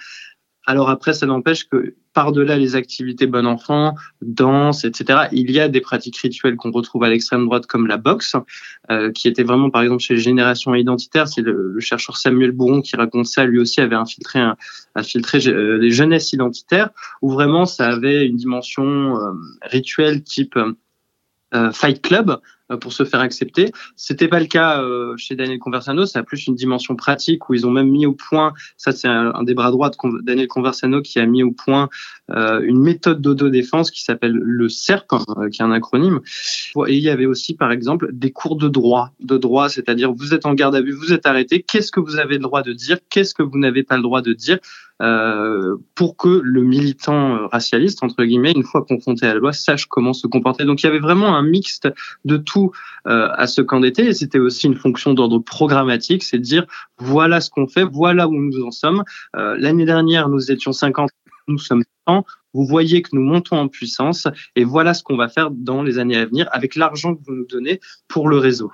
Alors 0.66 0.88
après, 0.88 1.12
ça 1.12 1.26
n'empêche 1.26 1.69
que 1.69 1.94
par-delà 2.14 2.56
les 2.56 2.76
activités 2.76 3.26
bon 3.26 3.46
enfant, 3.46 3.94
danse, 4.22 4.84
etc., 4.84 5.25
il 5.32 5.50
y 5.50 5.61
a 5.61 5.69
des 5.69 5.81
pratiques 5.81 6.16
rituelles 6.16 6.56
qu'on 6.56 6.70
retrouve 6.70 7.05
à 7.05 7.08
l'extrême 7.08 7.44
droite 7.44 7.66
comme 7.66 7.87
la 7.87 7.96
boxe, 7.96 8.37
euh, 8.90 9.11
qui 9.12 9.28
était 9.28 9.43
vraiment, 9.43 9.69
par 9.69 9.82
exemple, 9.82 10.00
chez 10.00 10.16
Génération 10.16 10.75
Identitaire, 10.75 11.28
c'est 11.28 11.43
le, 11.43 11.78
chercheur 11.81 12.16
Samuel 12.16 12.52
Bourron 12.52 12.81
qui 12.81 12.96
raconte 12.96 13.26
ça, 13.26 13.44
lui 13.44 13.58
aussi 13.58 13.81
avait 13.81 13.96
infiltré, 13.96 14.38
un, 14.38 14.56
infiltré 14.94 15.46
euh, 15.49 15.76
les 15.78 15.90
jeunesses 15.90 16.32
identitaires, 16.32 16.90
où 17.20 17.31
vraiment 17.31 17.66
ça 17.66 17.88
avait 17.88 18.26
une 18.26 18.37
dimension 18.37 19.16
euh, 19.19 19.32
rituelle 19.62 20.22
type 20.22 20.56
euh, 21.55 21.70
Fight 21.72 22.02
Club, 22.02 22.31
euh, 22.31 22.37
pour 22.81 22.93
se 22.93 23.05
faire 23.05 23.20
accepter. 23.20 23.72
C'était 23.96 24.28
pas 24.28 24.40
le 24.40 24.46
cas 24.46 24.81
euh, 24.81 25.14
chez 25.16 25.37
Daniel 25.37 25.58
Conversano, 25.58 26.06
ça 26.06 26.20
a 26.20 26.22
plus 26.22 26.46
une 26.46 26.55
dimension 26.55 26.97
pratique 26.97 27.49
où 27.49 27.54
ils 27.54 27.66
ont 27.66 27.71
même 27.71 27.90
mis 27.90 28.06
au 28.06 28.12
point, 28.12 28.54
ça 28.76 28.92
c'est 28.92 29.09
un, 29.09 29.42
des 29.42 29.54
bras 29.54 29.71
droits 29.71 29.90
de 29.90 30.23
Daniel 30.23 30.49
Conversano 30.49 31.02
qui 31.02 31.18
a 31.18 31.26
mis 31.26 31.42
au 31.42 31.52
point 31.52 31.90
euh, 32.30 32.62
une 32.64 32.80
méthode 32.80 33.21
d'autodéfense 33.21 33.90
qui 33.90 34.02
s'appelle 34.02 34.33
le 34.33 34.68
CERP, 34.68 35.12
hein, 35.12 35.50
qui 35.50 35.61
est 35.61 35.64
un 35.64 35.73
acronyme. 35.73 36.21
Et 36.87 36.94
il 36.94 37.02
y 37.02 37.11
avait 37.11 37.26
aussi 37.26 37.54
par 37.54 37.71
exemple 37.71 38.09
des 38.12 38.33
cours 38.33 38.56
de 38.56 38.68
droit, 38.68 39.11
de 39.21 39.37
droit, 39.37 39.68
c'est-à-dire 39.68 40.12
vous 40.12 40.33
êtes 40.33 40.47
en 40.47 40.54
garde 40.54 40.75
à 40.75 40.80
vue, 40.80 40.92
vous 40.92 41.12
êtes 41.12 41.26
arrêté, 41.26 41.62
qu'est-ce 41.62 41.92
que 41.92 42.00
vous 42.00 42.16
avez 42.16 42.35
le 42.35 42.42
droit 42.42 42.62
de 42.62 42.73
dire, 42.73 42.99
qu'est-ce 43.11 43.35
que 43.35 43.42
vous 43.42 43.59
n'avez 43.59 43.83
pas 43.83 43.97
le 43.97 44.02
droit 44.02 44.23
de 44.23 44.33
dire, 44.33 44.59
euh, 45.03 45.77
pour 45.95 46.17
que 46.17 46.41
le 46.43 46.63
militant 46.63 47.49
racialiste, 47.49 48.03
entre 48.03 48.25
guillemets, 48.25 48.53
une 48.53 48.63
fois 48.63 48.85
confronté 48.85 49.27
à 49.27 49.35
la 49.35 49.41
loi, 49.41 49.53
sache 49.53 49.87
comment 49.87 50.13
se 50.13 50.27
comporter. 50.27 50.65
Donc 50.65 50.83
il 50.83 50.87
y 50.87 50.89
avait 50.89 51.01
vraiment 51.01 51.37
un 51.37 51.43
mixte 51.43 51.89
de 52.25 52.37
tout 52.37 52.71
euh, 53.07 53.29
à 53.33 53.47
ce 53.47 53.61
camp 53.61 53.81
d'été. 53.81 54.07
Et 54.07 54.15
c'était 54.15 54.39
aussi 54.39 54.67
une 54.67 54.77
fonction 54.77 55.15
d'ordre 55.15 55.39
programmatique, 55.39 56.23
c'est 56.23 56.39
de 56.39 56.43
dire 56.43 56.67
voilà 56.99 57.41
ce 57.41 57.51
qu'on 57.51 57.67
fait, 57.67 57.85
voilà 57.85 58.29
où 58.29 58.35
nous 58.35 58.65
en 58.65 58.71
sommes. 58.71 59.03
Euh, 59.37 59.57
l'année 59.59 59.85
dernière, 59.85 60.29
nous 60.29 60.51
étions 60.51 60.73
50, 60.73 61.11
nous 61.49 61.59
sommes 61.59 61.83
100 62.07 62.25
vous 62.54 62.64
voyez 62.64 63.02
que 63.02 63.11
nous 63.12 63.23
montons 63.23 63.56
en 63.56 63.68
puissance 63.68 64.26
et 64.56 64.64
voilà 64.64 64.94
ce 64.94 65.02
qu'on 65.02 65.16
va 65.16 65.28
faire 65.28 65.50
dans 65.50 65.82
les 65.82 65.99
années 65.99 66.16
à 66.16 66.25
venir 66.25 66.49
avec 66.52 66.76
l'argent 66.76 67.14
que 67.14 67.20
vous 67.26 67.34
nous 67.34 67.46
donnez 67.46 67.80
pour 68.08 68.28
le 68.28 68.38
réseau. 68.38 68.70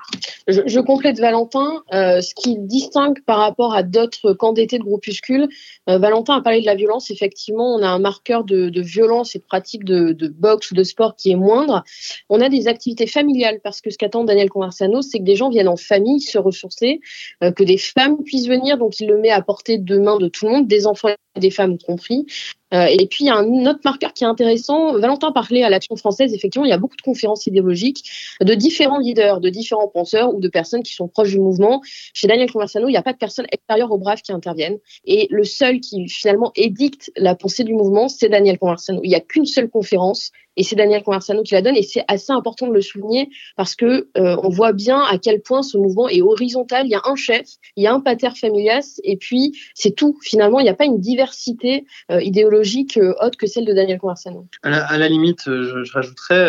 Je, 0.47 0.81
complète 0.81 1.19
Valentin, 1.19 1.83
euh, 1.93 2.21
ce 2.21 2.35
qui 2.35 2.59
distingue 2.59 3.23
par 3.25 3.39
rapport 3.39 3.75
à 3.75 3.83
d'autres 3.83 4.37
d'été 4.55 4.79
de 4.79 4.85
groupuscules, 4.85 5.49
euh, 5.89 5.99
Valentin 5.99 6.37
a 6.37 6.41
parlé 6.41 6.61
de 6.61 6.67
la 6.67 6.75
violence, 6.75 7.11
effectivement 7.11 7.75
on 7.75 7.83
a 7.83 7.89
un 7.89 7.99
marqueur 7.99 8.45
de, 8.45 8.81
violence 8.81 9.35
et 9.35 9.39
de 9.39 9.45
pratique 9.45 9.85
de, 9.85 10.29
boxe 10.29 10.71
ou 10.71 10.75
de 10.75 10.83
sport 10.83 11.17
qui 11.17 11.31
est 11.31 11.37
moindre. 11.37 11.85
On 12.29 12.41
a 12.41 12.49
des 12.49 12.69
activités 12.69 13.07
familiales 13.07 13.61
parce 13.63 13.81
que 13.81 13.91
ce 13.91 13.99
qu'attend 13.99 14.25
Daniel 14.25 14.51
Conversano, 14.51 15.03
c'est 15.03 15.19
que 15.19 15.25
des 15.25 15.37
gens 15.37 15.51
viennent 15.51 15.69
en 15.69 15.77
famille 15.77 16.21
se 16.21 16.39
ressourcer, 16.39 17.01
euh, 17.43 17.53
que 17.53 17.65
des 17.65 17.79
femmes 17.79 18.23
puissent 18.25 18.49
venir, 18.49 18.79
donc 18.79 19.01
il 19.01 19.09
le 19.09 19.19
met 19.19 19.31
à 19.31 19.43
portée 19.43 19.79
de 19.79 19.99
main 19.99 20.19
de 20.19 20.29
tout 20.29 20.47
le 20.47 20.53
monde, 20.53 20.69
des 20.69 20.87
enfants 20.87 21.11
des 21.37 21.51
femmes 21.51 21.79
compris. 21.79 22.27
Euh, 22.73 22.87
et 22.87 23.07
puis, 23.07 23.25
il 23.25 23.27
y 23.27 23.31
a 23.31 23.37
un 23.37 23.67
autre 23.67 23.81
marqueur 23.85 24.13
qui 24.13 24.25
est 24.25 24.27
intéressant. 24.27 24.99
Valentin 24.99 25.33
parlait 25.33 25.63
à 25.63 25.71
l'Action 25.71 25.97
française. 25.97 26.33
Effectivement, 26.35 26.65
il 26.65 26.71
y 26.71 26.75
a 26.75 26.79
beaucoup 26.79 26.97
de 26.97 27.03
conférences 27.03 27.47
idéologiques 27.47 28.05
de 28.41 28.55
différents 28.55 28.99
leaders, 28.99 29.41
de 29.41 29.49
différents 29.49 29.89
penseurs 29.89 30.35
ou 30.35 30.41
de 30.41 30.49
personnes 30.49 30.83
qui 30.83 30.95
sont 30.95 31.09
proches 31.09 31.31
du 31.31 31.41
mouvement. 31.41 31.83
Chez 32.15 32.27
Daniel 32.27 32.51
Conversano, 32.51 32.89
il 32.89 32.93
n'y 32.93 32.97
a 32.97 33.03
pas 33.03 33.13
de 33.13 33.19
personnes 33.19 33.47
extérieures 33.53 33.91
au 33.91 33.99
Brave 33.99 34.23
qui 34.23 34.33
interviennent. 34.33 34.79
Et 35.05 35.27
le 35.31 35.45
seul 35.45 35.81
qui, 35.81 36.09
finalement, 36.09 36.53
édicte 36.55 37.11
la 37.17 37.35
pensée 37.35 37.65
du 37.65 37.75
mouvement, 37.75 38.09
c'est 38.09 38.29
Daniel 38.29 38.59
Conversano. 38.59 39.01
Il 39.05 39.09
n'y 39.09 39.15
a 39.15 39.21
qu'une 39.21 39.47
seule 39.47 39.69
conférence 39.69 40.31
et 40.61 40.63
c'est 40.63 40.77
Daniel 40.77 41.03
Conversano 41.03 41.43
qui 41.43 41.55
la 41.55 41.63
donne 41.63 41.75
et 41.75 41.83
c'est 41.83 42.05
assez 42.07 42.33
important 42.33 42.69
de 42.69 42.75
le 42.75 42.83
souligner 42.83 43.31
parce 43.57 43.75
que 43.75 44.09
euh, 44.19 44.37
on 44.43 44.51
voit 44.51 44.73
bien 44.73 45.01
à 45.01 45.17
quel 45.17 45.41
point 45.41 45.63
ce 45.63 45.79
mouvement 45.79 46.07
est 46.07 46.21
horizontal. 46.21 46.85
Il 46.85 46.91
y 46.91 46.95
a 46.95 47.01
un 47.07 47.17
chef, 47.17 47.47
il 47.77 47.85
y 47.85 47.87
a 47.87 47.95
un 47.95 48.01
pater 48.01 48.29
familias 48.39 49.01
et 49.03 49.17
puis 49.17 49.59
c'est 49.75 49.93
tout. 49.97 50.19
Finalement, 50.21 50.61
il 50.61 50.65
n'y 50.65 50.69
a 50.69 50.75
pas 50.75 50.85
une 50.85 51.01
diversité 51.01 51.87
euh, 52.11 52.21
idéologique 52.21 52.99
euh, 52.99 53.15
autre 53.23 53.39
que 53.39 53.47
celle 53.47 53.65
de 53.65 53.73
Daniel 53.73 53.99
Conversano. 53.99 54.49
À 54.63 54.99
la, 54.99 55.09
limite, 55.09 55.45
je, 55.47 55.83
je 55.83 55.93
rajouterais 55.95 56.47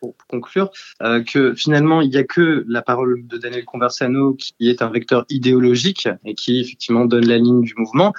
pour, 0.00 0.14
pour, 0.14 0.26
conclure 0.26 0.70
que 1.00 1.54
finalement 1.54 2.00
il 2.00 2.10
n'y 2.10 2.16
a 2.16 2.24
que 2.24 2.64
la 2.66 2.82
parole 2.82 3.24
de 3.24 3.36
Daniel 3.38 3.64
Conversano 3.64 4.34
qui 4.34 4.68
est 4.68 4.82
un 4.82 4.90
vecteur 4.90 5.26
idéologique 5.28 6.08
et 6.24 6.34
qui 6.34 6.60
effectivement 6.60 7.04
donne 7.04 7.26
la 7.26 7.38
ligne 7.38 7.60
du 7.60 7.74
mouvement. 7.76 8.12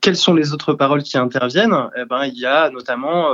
quelles 0.00 0.16
sont 0.16 0.34
les 0.34 0.52
autres 0.52 0.74
paroles 0.74 1.02
qui 1.02 1.18
interviennent? 1.18 1.74
Eh 1.96 2.04
ben, 2.04 2.26
il 2.26 2.38
y 2.38 2.46
a 2.46 2.70
notamment 2.70 3.26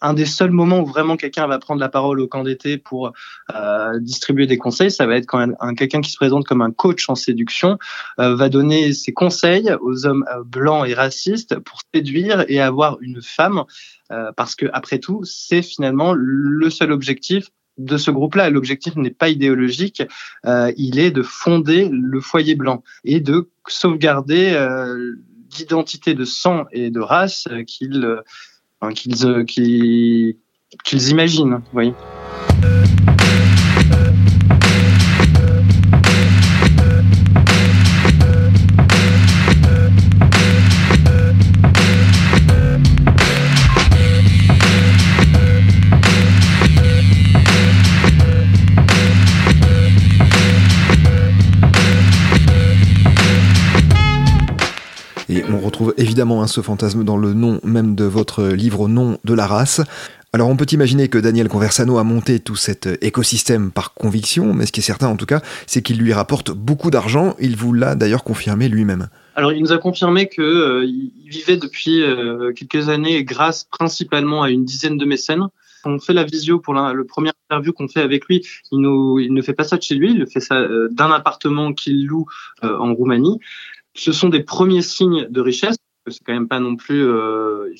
un, 0.00 0.14
des 0.14 0.26
seuls 0.26 0.50
moments 0.50 0.80
où 0.80 0.86
vraiment 0.86 1.16
quelqu'un 1.16 1.46
va 1.46 1.58
prendre 1.58 1.80
la 1.80 1.88
parole 1.88 2.20
au 2.20 2.26
camp 2.26 2.44
d'été 2.44 2.78
pour 2.78 3.12
euh, 3.54 3.98
distribuer 4.00 4.46
des 4.46 4.58
conseils, 4.58 4.90
ça 4.90 5.06
va 5.06 5.16
être 5.16 5.26
quand 5.26 5.46
un, 5.60 5.74
quelqu'un 5.74 6.00
qui 6.00 6.10
se 6.10 6.16
présente 6.16 6.46
comme 6.46 6.62
un 6.62 6.70
coach 6.70 7.08
en 7.08 7.14
séduction 7.14 7.78
euh, 8.18 8.34
va 8.34 8.48
donner 8.48 8.92
ses 8.92 9.12
conseils 9.12 9.72
aux 9.80 10.06
hommes 10.06 10.24
euh, 10.32 10.42
blancs 10.44 10.88
et 10.88 10.94
racistes 10.94 11.58
pour 11.60 11.80
séduire 11.94 12.44
et 12.48 12.60
avoir 12.60 12.98
une 13.00 13.22
femme, 13.22 13.64
parce 14.36 14.54
que 14.54 14.66
après 14.72 15.00
tout, 15.00 15.22
c'est 15.24 15.62
finalement 15.62 16.14
le 16.14 16.70
seul 16.70 16.92
objectif 16.92 17.48
de 17.76 17.96
ce 17.96 18.12
groupe-là. 18.12 18.50
L'objectif 18.50 18.94
n'est 18.94 19.10
pas 19.10 19.28
idéologique, 19.28 20.02
il 20.44 20.98
est 21.00 21.10
de 21.10 21.22
fonder 21.22 21.88
le 21.90 22.20
foyer 22.20 22.54
blanc 22.54 22.84
et 23.04 23.18
de 23.18 23.50
sauvegarder 23.66 24.54
l'identité 25.58 26.14
de 26.14 26.24
sang 26.24 26.66
et 26.70 26.90
de 26.90 27.00
race 27.00 27.48
qu'il 27.66 28.22
qu'ils 28.94 29.26
euh, 29.26 29.44
qu'ils 29.44 31.08
imaginent. 31.10 31.60
Oui. 31.72 31.92
Trouve 55.76 55.92
évidemment 55.98 56.42
un 56.42 56.46
ce 56.46 56.62
fantasme 56.62 57.04
dans 57.04 57.18
le 57.18 57.34
nom 57.34 57.60
même 57.62 57.94
de 57.94 58.04
votre 58.04 58.46
livre 58.46 58.88
Nom 58.88 59.18
de 59.24 59.34
la 59.34 59.46
race. 59.46 59.82
Alors 60.32 60.48
on 60.48 60.56
peut 60.56 60.64
imaginer 60.72 61.08
que 61.08 61.18
Daniel 61.18 61.48
Conversano 61.48 61.98
a 61.98 62.02
monté 62.02 62.40
tout 62.40 62.56
cet 62.56 62.88
écosystème 63.02 63.70
par 63.70 63.92
conviction, 63.92 64.54
mais 64.54 64.64
ce 64.64 64.72
qui 64.72 64.80
est 64.80 64.82
certain 64.82 65.08
en 65.08 65.16
tout 65.16 65.26
cas, 65.26 65.42
c'est 65.66 65.82
qu'il 65.82 65.98
lui 65.98 66.14
rapporte 66.14 66.50
beaucoup 66.50 66.90
d'argent. 66.90 67.36
Il 67.40 67.56
vous 67.56 67.74
l'a 67.74 67.94
d'ailleurs 67.94 68.24
confirmé 68.24 68.70
lui-même. 68.70 69.08
Alors 69.34 69.52
il 69.52 69.60
nous 69.60 69.72
a 69.72 69.76
confirmé 69.76 70.30
qu'il 70.30 70.44
euh, 70.44 70.90
vivait 71.26 71.58
depuis 71.58 72.02
euh, 72.02 72.54
quelques 72.54 72.88
années 72.88 73.22
grâce 73.22 73.64
principalement 73.64 74.44
à 74.44 74.48
une 74.48 74.64
dizaine 74.64 74.96
de 74.96 75.04
mécènes. 75.04 75.46
On 75.84 75.98
fait 75.98 76.14
la 76.14 76.24
visio 76.24 76.58
pour 76.58 76.72
le 76.72 77.04
premier 77.04 77.32
interview 77.50 77.74
qu'on 77.74 77.86
fait 77.86 78.00
avec 78.00 78.24
lui, 78.24 78.44
il, 78.72 78.80
ne 78.80 79.42
fait 79.42 79.52
pas 79.52 79.64
ça 79.64 79.76
de 79.76 79.82
chez 79.82 79.94
lui, 79.94 80.10
il 80.10 80.26
fait 80.26 80.40
ça 80.40 80.56
euh, 80.56 80.88
d'un 80.90 81.12
appartement 81.12 81.74
qu'il 81.74 82.06
loue 82.06 82.24
en 82.62 82.94
Roumanie 82.94 83.38
ce 83.96 84.12
sont 84.12 84.28
des 84.28 84.42
premiers 84.42 84.82
signes 84.82 85.26
de 85.28 85.40
richesse 85.40 85.76
c'est 86.08 86.24
quand 86.24 86.32
même 86.32 86.48
pas 86.48 86.60
non 86.60 86.76
plus 86.76 87.04
euh, 87.04 87.72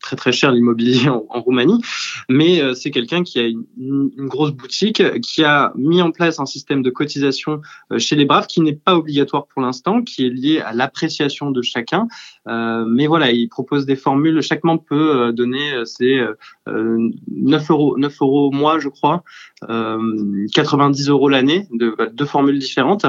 très 0.00 0.16
très 0.16 0.32
cher 0.32 0.52
l'immobilier 0.52 1.08
en, 1.08 1.40
Roumanie, 1.40 1.80
mais 2.28 2.60
euh, 2.60 2.74
c'est 2.74 2.90
quelqu'un 2.90 3.22
qui 3.22 3.38
a 3.38 3.46
une, 3.46 3.64
une, 3.78 4.26
grosse 4.26 4.52
boutique, 4.52 5.02
qui 5.20 5.42
a 5.44 5.72
mis 5.76 6.02
en 6.02 6.10
place 6.10 6.38
un 6.38 6.46
système 6.46 6.82
de 6.82 6.90
cotisation 6.90 7.60
euh, 7.92 7.98
chez 7.98 8.16
les 8.16 8.24
braves 8.24 8.46
qui 8.46 8.60
n'est 8.60 8.74
pas 8.74 8.96
obligatoire 8.96 9.46
pour 9.46 9.62
l'instant, 9.62 10.02
qui 10.02 10.26
est 10.26 10.30
lié 10.30 10.60
à 10.60 10.72
l'appréciation 10.72 11.50
de 11.50 11.62
chacun. 11.62 12.08
Euh, 12.48 12.84
mais 12.86 13.06
voilà, 13.06 13.30
il 13.30 13.48
propose 13.48 13.86
des 13.86 13.96
formules. 13.96 14.42
Chaque 14.42 14.64
membre 14.64 14.84
peut 14.84 15.32
donner 15.32 15.84
ses 15.84 16.22
9 16.66 17.70
euros 17.70 17.96
9 17.98 18.16
euros 18.20 18.48
au 18.48 18.50
mois, 18.50 18.78
je 18.78 18.88
crois, 18.88 19.22
90 19.66 21.08
euros 21.08 21.28
l'année, 21.28 21.66
de 21.72 21.96
deux 22.12 22.24
formules 22.24 22.58
différentes. 22.58 23.06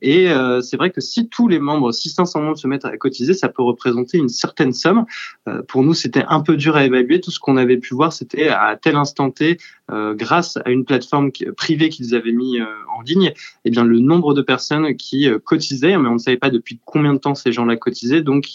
Et 0.00 0.28
c'est 0.62 0.76
vrai 0.76 0.90
que 0.90 1.00
si 1.00 1.28
tous 1.28 1.48
les 1.48 1.58
membres, 1.58 1.92
si 1.92 2.10
500 2.10 2.40
membres 2.42 2.58
se 2.58 2.66
mettent 2.66 2.84
à 2.84 2.96
cotiser, 2.96 3.34
ça 3.34 3.48
peut 3.48 3.62
représenter 3.62 4.11
une 4.18 4.28
certaine 4.28 4.72
somme. 4.72 5.04
Euh, 5.48 5.62
pour 5.62 5.82
nous, 5.82 5.94
c'était 5.94 6.24
un 6.28 6.40
peu 6.40 6.56
dur 6.56 6.76
à 6.76 6.84
évaluer. 6.84 7.20
Tout 7.20 7.30
ce 7.30 7.40
qu'on 7.40 7.56
avait 7.56 7.78
pu 7.78 7.94
voir, 7.94 8.12
c'était 8.12 8.48
à 8.48 8.76
tel 8.80 8.96
instant 8.96 9.30
T, 9.30 9.58
euh, 9.90 10.14
grâce 10.14 10.58
à 10.64 10.70
une 10.70 10.84
plateforme 10.84 11.30
privée 11.56 11.88
qu'ils 11.88 12.14
avaient 12.14 12.32
mis 12.32 12.60
euh, 12.60 12.66
en 12.96 13.02
ligne, 13.02 13.32
eh 13.64 13.70
bien 13.70 13.84
le 13.84 13.98
nombre 13.98 14.34
de 14.34 14.42
personnes 14.42 14.96
qui 14.96 15.28
cotisaient, 15.44 15.96
mais 15.98 16.08
on 16.08 16.14
ne 16.14 16.18
savait 16.18 16.36
pas 16.36 16.50
depuis 16.50 16.80
combien 16.84 17.14
de 17.14 17.18
temps 17.18 17.34
ces 17.34 17.52
gens-là 17.52 17.76
cotisaient, 17.76 18.22
donc 18.22 18.46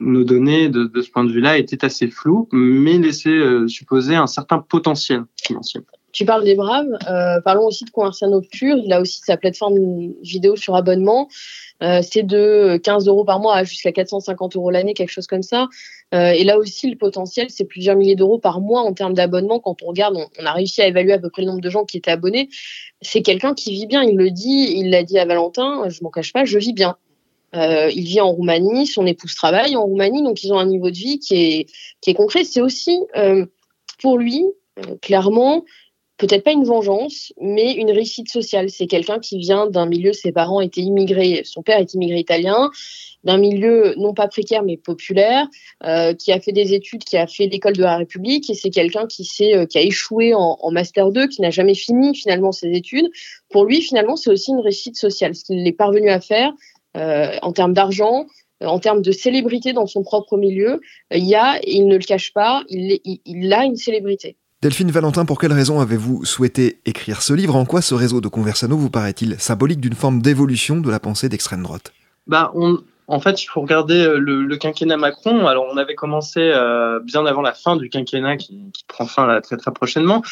nos 0.00 0.22
données 0.22 0.68
de, 0.68 0.90
ce 1.00 1.10
point 1.10 1.24
de 1.24 1.32
vue-là 1.32 1.58
étaient 1.58 1.84
assez 1.84 2.08
floues, 2.08 2.48
mais 2.52 2.98
laissaient 2.98 3.66
supposer 3.66 4.14
un 4.14 4.28
certain 4.28 4.58
potentiel 4.58 5.24
financier. 5.42 5.80
Tu 6.18 6.24
parles 6.24 6.42
des 6.42 6.56
Braves, 6.56 6.98
parlons 7.44 7.66
aussi 7.66 7.84
de 7.84 7.90
Conversano 7.90 8.40
Pure. 8.40 8.76
Il 8.84 8.92
a 8.92 9.00
aussi 9.00 9.20
sa 9.24 9.36
plateforme 9.36 10.14
vidéo 10.20 10.56
sur 10.56 10.74
abonnement. 10.74 11.28
Euh, 11.80 12.00
c'est 12.02 12.24
de 12.24 12.76
15 12.82 13.06
euros 13.06 13.24
par 13.24 13.38
mois 13.38 13.54
à 13.54 13.62
jusqu'à 13.62 13.92
450 13.92 14.56
euros 14.56 14.72
l'année, 14.72 14.94
quelque 14.94 15.12
chose 15.12 15.28
comme 15.28 15.44
ça. 15.44 15.68
Euh, 16.12 16.30
et 16.30 16.42
là 16.42 16.58
aussi, 16.58 16.90
le 16.90 16.96
potentiel, 16.96 17.50
c'est 17.50 17.66
plusieurs 17.66 17.94
milliers 17.94 18.16
d'euros 18.16 18.40
par 18.40 18.60
mois 18.60 18.80
en 18.80 18.92
termes 18.94 19.14
d'abonnement. 19.14 19.60
Quand 19.60 19.80
on 19.84 19.86
regarde, 19.86 20.16
on, 20.16 20.44
a 20.44 20.52
réussi 20.52 20.82
à 20.82 20.88
évaluer 20.88 21.12
à 21.12 21.20
peu 21.20 21.30
près 21.30 21.42
le 21.42 21.46
nombre 21.46 21.60
de 21.60 21.70
gens 21.70 21.84
qui 21.84 21.98
étaient 21.98 22.10
abonnés. 22.10 22.48
C'est 23.00 23.22
quelqu'un 23.22 23.54
qui 23.54 23.70
vit 23.70 23.86
bien. 23.86 24.02
Il 24.02 24.16
le 24.16 24.32
dit, 24.32 24.72
il 24.74 24.90
l'a 24.90 25.04
dit 25.04 25.20
à 25.20 25.24
Valentin, 25.24 25.88
je 25.88 26.02
m'en 26.02 26.10
cache 26.10 26.32
pas, 26.32 26.44
je 26.44 26.58
vis 26.58 26.72
bien. 26.72 26.96
Euh, 27.54 27.92
il 27.94 28.02
vit 28.02 28.20
en 28.20 28.32
Roumanie, 28.32 28.88
son 28.88 29.06
épouse 29.06 29.36
travaille 29.36 29.76
en 29.76 29.84
Roumanie, 29.84 30.24
donc 30.24 30.42
ils 30.42 30.52
ont 30.52 30.58
un 30.58 30.66
niveau 30.66 30.90
de 30.90 30.96
vie 30.96 31.20
qui 31.20 31.36
est, 31.36 31.66
qui 32.00 32.10
est 32.10 32.14
concret. 32.14 32.42
C'est 32.42 32.60
aussi, 32.60 32.98
pour 34.00 34.18
lui, 34.18 34.44
clairement, 35.00 35.64
peut-être 36.18 36.44
pas 36.44 36.52
une 36.52 36.64
vengeance, 36.64 37.32
mais 37.40 37.72
une 37.74 37.90
réussite 37.90 38.28
sociale. 38.28 38.68
C'est 38.70 38.86
quelqu'un 38.86 39.20
qui 39.20 39.38
vient 39.38 39.68
d'un 39.68 39.86
milieu, 39.86 40.12
ses 40.12 40.32
parents 40.32 40.60
étaient 40.60 40.80
immigrés, 40.80 41.42
son 41.44 41.62
père 41.62 41.78
est 41.78 41.94
immigré 41.94 42.18
italien, 42.18 42.70
d'un 43.24 43.38
milieu 43.38 43.94
non 43.96 44.14
pas 44.14 44.26
précaire 44.26 44.64
mais 44.64 44.76
populaire, 44.76 45.46
euh, 45.84 46.14
qui 46.14 46.32
a 46.32 46.40
fait 46.40 46.52
des 46.52 46.74
études, 46.74 47.04
qui 47.04 47.16
a 47.16 47.26
fait 47.26 47.46
l'école 47.46 47.76
de 47.76 47.82
la 47.82 47.96
République, 47.96 48.50
et 48.50 48.54
c'est 48.54 48.70
quelqu'un 48.70 49.06
qui 49.06 49.26
euh, 49.54 49.64
qui 49.64 49.78
a 49.78 49.82
échoué 49.82 50.34
en, 50.34 50.70
master 50.72 51.12
2, 51.12 51.28
qui 51.28 51.40
n'a 51.40 51.50
jamais 51.50 51.74
fini 51.74 52.14
finalement 52.14 52.52
ses 52.52 52.68
études. 52.72 53.08
Pour 53.48 53.64
lui, 53.64 53.80
finalement, 53.80 54.16
c'est 54.16 54.30
aussi 54.30 54.50
une 54.50 54.60
réussite 54.60 54.96
sociale, 54.96 55.34
ce 55.34 55.44
qu'il 55.44 55.66
est 55.66 55.72
parvenu 55.72 56.10
à 56.10 56.20
faire 56.20 56.52
euh, 56.96 57.36
en 57.42 57.52
termes 57.52 57.74
d'argent, 57.74 58.26
en 58.60 58.80
termes 58.80 59.02
de 59.02 59.12
célébrité 59.12 59.72
dans 59.72 59.86
son 59.86 60.02
propre 60.02 60.36
milieu, 60.36 60.80
il 61.14 61.24
y 61.24 61.36
a, 61.36 61.60
il 61.64 61.86
ne 61.86 61.96
le 61.96 62.04
cache 62.04 62.32
pas, 62.32 62.64
il 62.68 63.52
a 63.52 63.64
une 63.64 63.76
célébrité. 63.76 64.36
Delphine 64.60 64.90
Valentin, 64.90 65.24
pour 65.24 65.38
quelle 65.38 65.52
raison 65.52 65.78
avez-vous 65.78 66.24
souhaité 66.24 66.80
écrire 66.84 67.22
ce 67.22 67.32
livre? 67.32 67.54
En 67.54 67.64
quoi 67.64 67.80
ce 67.80 67.94
réseau 67.94 68.20
de 68.20 68.26
Conversano 68.26 68.76
vous 68.76 68.90
paraît-il 68.90 69.38
symbolique 69.38 69.78
d'une 69.78 69.94
forme 69.94 70.20
d'évolution 70.20 70.80
de 70.80 70.90
la 70.90 70.98
pensée 70.98 71.28
d'extrême 71.28 71.62
droite? 71.62 71.92
Bah, 72.26 72.52
En 73.06 73.20
fait, 73.20 73.40
il 73.40 73.46
faut 73.46 73.60
regarder 73.60 74.00
euh, 74.00 74.18
le, 74.18 74.56
quinquennat 74.56 74.96
Macron. 74.96 75.46
Alors, 75.46 75.64
on 75.72 75.76
avait 75.76 75.94
commencé 75.94 76.40
euh, 76.40 76.98
bien 76.98 77.24
avant 77.24 77.40
la 77.40 77.52
fin 77.52 77.76
du 77.76 77.88
quinquennat 77.88 78.36
qui, 78.36 78.72
prend 78.88 79.06
fin 79.06 79.40
très 79.42 79.56
très 79.56 79.70
prochainement. 79.70 80.24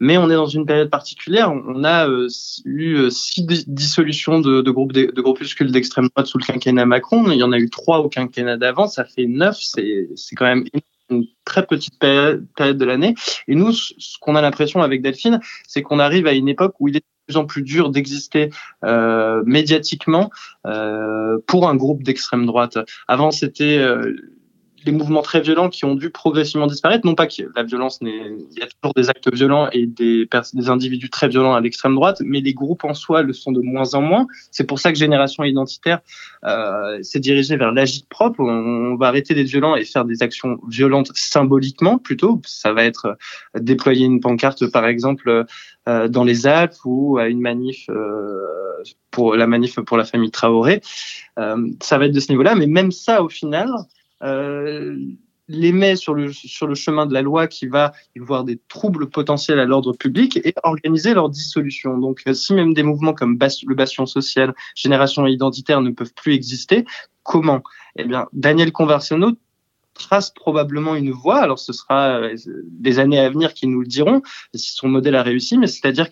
Mais 0.00 0.16
on 0.16 0.30
est 0.30 0.34
dans 0.34 0.46
une 0.46 0.64
période 0.64 0.88
particulière. 0.88 1.52
On 1.52 1.84
a 1.84 2.08
euh, 2.08 2.28
eu 2.64 3.10
six 3.10 3.44
dissolutions 3.66 4.40
de, 4.40 4.62
de, 4.62 4.70
groupes 4.70 4.94
de, 4.94 5.12
groupuscules 5.20 5.70
d'extrême 5.70 6.08
droite 6.08 6.26
sous 6.26 6.38
le 6.38 6.44
quinquennat 6.46 6.86
Macron. 6.86 7.30
Il 7.30 7.36
y 7.36 7.42
en 7.42 7.52
a 7.52 7.58
eu 7.58 7.68
trois 7.68 7.98
au 7.98 8.08
quinquennat 8.08 8.56
d'avant. 8.56 8.88
Ça 8.88 9.04
fait 9.04 9.26
neuf. 9.26 9.58
C'est 9.60 10.34
quand 10.36 10.46
même 10.46 10.64
énorme 10.72 10.93
très 11.44 11.66
petite 11.66 11.98
période, 11.98 12.46
de 12.58 12.84
l'année. 12.84 13.14
Et 13.48 13.54
nous, 13.54 13.72
ce 13.72 14.18
qu'on 14.20 14.36
a 14.36 14.42
l'impression 14.42 14.82
avec 14.82 15.02
Delphine, 15.02 15.40
c'est 15.66 15.82
qu'on 15.82 15.98
arrive 15.98 16.26
à 16.26 16.32
une 16.32 16.48
époque 16.48 16.74
où 16.80 16.88
il 16.88 16.96
est 16.96 17.00
de 17.00 17.04
plus 17.26 17.36
en 17.36 17.46
plus 17.46 17.62
dur 17.62 17.90
d'exister 17.90 18.50
euh, 18.84 19.42
médiatiquement 19.46 20.30
euh, 20.66 21.38
pour 21.46 21.68
un 21.68 21.76
groupe 21.76 22.02
d'extrême 22.02 22.46
droite. 22.46 22.78
Avant, 23.08 23.30
c'était 23.30 23.78
euh, 23.78 24.14
les 24.84 24.92
mouvements 24.92 25.22
très 25.22 25.40
violents 25.40 25.68
qui 25.68 25.84
ont 25.84 25.94
dû 25.94 26.10
progressivement 26.10 26.66
disparaître. 26.66 27.06
Non 27.06 27.14
pas 27.14 27.26
que 27.26 27.42
la 27.54 27.62
violence 27.62 28.00
n'est, 28.00 28.32
il 28.50 28.58
y 28.58 28.62
a 28.62 28.66
toujours 28.66 28.94
des 28.94 29.08
actes 29.10 29.32
violents 29.34 29.68
et 29.72 29.86
des, 29.86 30.28
individus 30.68 31.10
très 31.10 31.28
violents 31.28 31.54
à 31.54 31.60
l'extrême 31.60 31.94
droite, 31.94 32.22
mais 32.24 32.40
les 32.40 32.54
groupes 32.54 32.84
en 32.84 32.94
soi 32.94 33.22
le 33.22 33.32
sont 33.32 33.52
de 33.52 33.60
moins 33.60 33.94
en 33.94 34.02
moins. 34.02 34.26
C'est 34.50 34.64
pour 34.64 34.78
ça 34.78 34.92
que 34.92 34.98
Génération 34.98 35.44
Identitaire 35.44 36.00
euh, 36.44 37.02
s'est 37.02 37.20
dirigée 37.20 37.56
vers 37.56 37.72
l'agite 37.72 38.08
propre. 38.08 38.40
On, 38.40 38.96
va 38.96 39.08
arrêter 39.08 39.34
d'être 39.34 39.48
violent 39.48 39.74
et 39.74 39.84
faire 39.84 40.04
des 40.04 40.22
actions 40.22 40.58
violentes 40.68 41.10
symboliquement 41.14 41.98
plutôt. 41.98 42.40
Ça 42.46 42.72
va 42.72 42.84
être 42.84 43.16
déployer 43.58 44.06
une 44.06 44.20
pancarte, 44.20 44.70
par 44.70 44.86
exemple, 44.86 45.46
euh, 45.88 46.08
dans 46.08 46.24
les 46.24 46.46
Alpes 46.46 46.76
ou 46.84 47.18
à 47.18 47.28
une 47.28 47.40
manif 47.40 47.86
euh, 47.90 48.82
pour 49.10 49.34
la 49.34 49.46
manif 49.46 49.80
pour 49.80 49.96
la 49.96 50.04
famille 50.04 50.30
Traoré. 50.30 50.80
Euh, 51.38 51.68
ça 51.80 51.98
va 51.98 52.06
être 52.06 52.12
de 52.12 52.20
ce 52.20 52.30
niveau-là, 52.30 52.54
mais 52.54 52.66
même 52.66 52.92
ça, 52.92 53.22
au 53.22 53.28
final, 53.28 53.68
euh, 53.68 53.82
les 55.48 55.72
met 55.72 55.96
sur 55.96 56.14
le, 56.14 56.32
sur 56.32 56.66
le 56.66 56.74
chemin 56.74 57.06
de 57.06 57.12
la 57.12 57.22
loi 57.22 57.46
qui 57.46 57.66
va 57.66 57.92
y 58.16 58.18
voir 58.18 58.44
des 58.44 58.58
troubles 58.68 59.10
potentiels 59.10 59.58
à 59.58 59.64
l'ordre 59.64 59.92
public 59.92 60.38
et 60.44 60.54
organiser 60.62 61.14
leur 61.14 61.28
dissolution. 61.28 61.98
Donc, 61.98 62.22
euh, 62.26 62.34
si 62.34 62.54
même 62.54 62.72
des 62.74 62.82
mouvements 62.82 63.12
comme 63.12 63.38
le 63.38 63.74
Bastion 63.74 64.06
social, 64.06 64.54
Génération 64.74 65.26
identitaire 65.26 65.80
ne 65.80 65.90
peuvent 65.90 66.14
plus 66.14 66.34
exister, 66.34 66.84
comment? 67.22 67.62
Eh 67.96 68.04
bien, 68.04 68.26
Daniel 68.32 68.72
Conversano 68.72 69.32
trace 69.92 70.32
probablement 70.32 70.96
une 70.96 71.12
voie. 71.12 71.38
Alors, 71.38 71.58
ce 71.58 71.72
sera 71.72 72.20
euh, 72.20 72.36
des 72.64 72.98
années 72.98 73.20
à 73.20 73.28
venir 73.28 73.52
qui 73.52 73.66
nous 73.66 73.80
le 73.80 73.86
diront 73.86 74.22
si 74.54 74.72
son 74.72 74.88
modèle 74.88 75.14
a 75.14 75.22
réussi, 75.22 75.58
mais 75.58 75.66
c'est-à-dire 75.66 76.08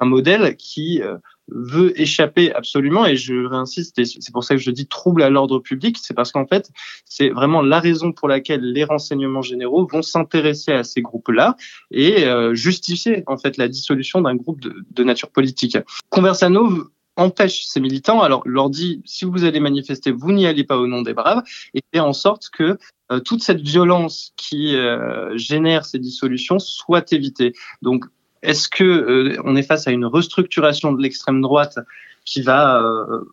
un 0.00 0.06
modèle 0.06 0.54
qui 0.56 1.00
veut 1.48 1.98
échapper 2.00 2.52
absolument, 2.52 3.06
et 3.06 3.16
je 3.16 3.34
réinsiste, 3.34 4.02
c'est 4.04 4.32
pour 4.32 4.44
ça 4.44 4.54
que 4.54 4.60
je 4.60 4.70
dis 4.70 4.86
trouble 4.86 5.22
à 5.22 5.30
l'ordre 5.30 5.58
public, 5.58 5.96
c'est 6.00 6.14
parce 6.14 6.32
qu'en 6.32 6.46
fait, 6.46 6.70
c'est 7.04 7.28
vraiment 7.28 7.62
la 7.62 7.80
raison 7.80 8.12
pour 8.12 8.28
laquelle 8.28 8.72
les 8.72 8.84
renseignements 8.84 9.42
généraux 9.42 9.86
vont 9.86 10.02
s'intéresser 10.02 10.72
à 10.72 10.84
ces 10.84 11.02
groupes-là 11.02 11.56
et 11.90 12.24
euh, 12.24 12.54
justifier 12.54 13.22
en 13.26 13.36
fait 13.36 13.56
la 13.56 13.68
dissolution 13.68 14.20
d'un 14.20 14.34
groupe 14.34 14.60
de, 14.60 14.74
de, 14.90 15.04
nature 15.04 15.30
politique. 15.30 15.78
Conversano 16.10 16.90
empêche 17.16 17.64
ces 17.64 17.80
militants, 17.80 18.20
alors 18.20 18.42
leur 18.44 18.70
dit 18.70 19.02
si 19.04 19.24
vous 19.24 19.44
allez 19.44 19.60
manifester, 19.60 20.10
vous 20.10 20.32
n'y 20.32 20.46
allez 20.46 20.64
pas 20.64 20.78
au 20.78 20.86
nom 20.86 21.02
des 21.02 21.14
braves, 21.14 21.42
et 21.74 21.80
fait 21.92 22.00
en 22.00 22.12
sorte 22.12 22.50
que 22.50 22.78
euh, 23.12 23.20
toute 23.20 23.42
cette 23.42 23.60
violence 23.60 24.32
qui 24.36 24.74
euh, 24.74 25.36
génère 25.36 25.84
ces 25.84 25.98
dissolutions 25.98 26.58
soit 26.58 27.12
évitée. 27.12 27.52
Donc 27.80 28.04
est-ce 28.42 28.68
que 28.68 28.84
euh, 28.84 29.40
on 29.44 29.56
est 29.56 29.62
face 29.62 29.86
à 29.86 29.90
une 29.90 30.04
restructuration 30.04 30.92
de 30.92 31.02
l'extrême 31.02 31.40
droite 31.40 31.78
qui 32.24 32.42
va 32.42 32.82
euh, 32.82 33.24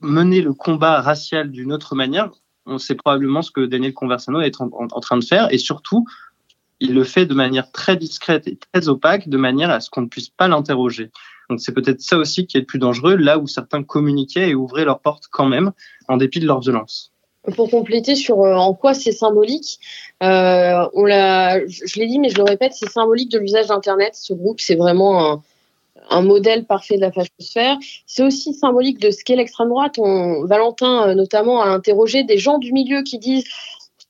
mener 0.00 0.40
le 0.40 0.52
combat 0.52 1.00
racial 1.00 1.50
d'une 1.50 1.72
autre 1.72 1.94
manière? 1.94 2.30
On 2.66 2.78
sait 2.78 2.94
probablement 2.94 3.42
ce 3.42 3.50
que 3.50 3.66
Daniel 3.66 3.92
Conversano 3.92 4.40
est 4.40 4.60
en, 4.60 5.00
train 5.00 5.16
de 5.16 5.24
faire, 5.24 5.52
et 5.52 5.58
surtout, 5.58 6.06
il 6.78 6.94
le 6.94 7.04
fait 7.04 7.26
de 7.26 7.34
manière 7.34 7.72
très 7.72 7.96
discrète 7.96 8.46
et 8.46 8.56
très 8.56 8.88
opaque, 8.88 9.28
de 9.28 9.36
manière 9.36 9.70
à 9.70 9.80
ce 9.80 9.90
qu'on 9.90 10.02
ne 10.02 10.08
puisse 10.08 10.28
pas 10.28 10.46
l'interroger. 10.46 11.10
Donc 11.50 11.60
c'est 11.60 11.72
peut-être 11.72 12.00
ça 12.00 12.18
aussi 12.18 12.46
qui 12.46 12.56
est 12.56 12.60
le 12.60 12.66
plus 12.66 12.78
dangereux, 12.78 13.16
là 13.16 13.38
où 13.38 13.46
certains 13.46 13.82
communiquaient 13.82 14.50
et 14.50 14.54
ouvraient 14.54 14.84
leurs 14.84 15.00
portes 15.00 15.26
quand 15.30 15.46
même, 15.46 15.72
en 16.08 16.16
dépit 16.16 16.40
de 16.40 16.46
leur 16.46 16.60
violence 16.60 17.11
pour 17.56 17.70
compléter 17.70 18.14
sur 18.14 18.40
euh, 18.42 18.54
en 18.54 18.74
quoi 18.74 18.94
c'est 18.94 19.12
symbolique, 19.12 19.80
euh, 20.22 20.86
on 20.94 21.04
l'a, 21.04 21.66
je 21.66 21.98
l'ai 21.98 22.06
dit, 22.06 22.18
mais 22.18 22.28
je 22.28 22.36
le 22.36 22.44
répète, 22.44 22.72
c'est 22.74 22.88
symbolique 22.88 23.30
de 23.30 23.38
l'usage 23.38 23.66
d'Internet. 23.66 24.14
Ce 24.14 24.32
groupe, 24.32 24.60
c'est 24.60 24.76
vraiment 24.76 25.32
un, 25.32 25.42
un, 26.10 26.22
modèle 26.22 26.64
parfait 26.64 26.96
de 26.96 27.00
la 27.00 27.10
fachosphère. 27.10 27.76
C'est 28.06 28.22
aussi 28.22 28.54
symbolique 28.54 29.00
de 29.00 29.10
ce 29.10 29.24
qu'est 29.24 29.34
l'extrême 29.34 29.68
droite. 29.68 29.98
On, 29.98 30.44
Valentin, 30.44 31.08
euh, 31.08 31.14
notamment, 31.14 31.62
a 31.62 31.66
interrogé 31.66 32.22
des 32.22 32.38
gens 32.38 32.58
du 32.58 32.72
milieu 32.72 33.02
qui 33.02 33.18
disent 33.18 33.44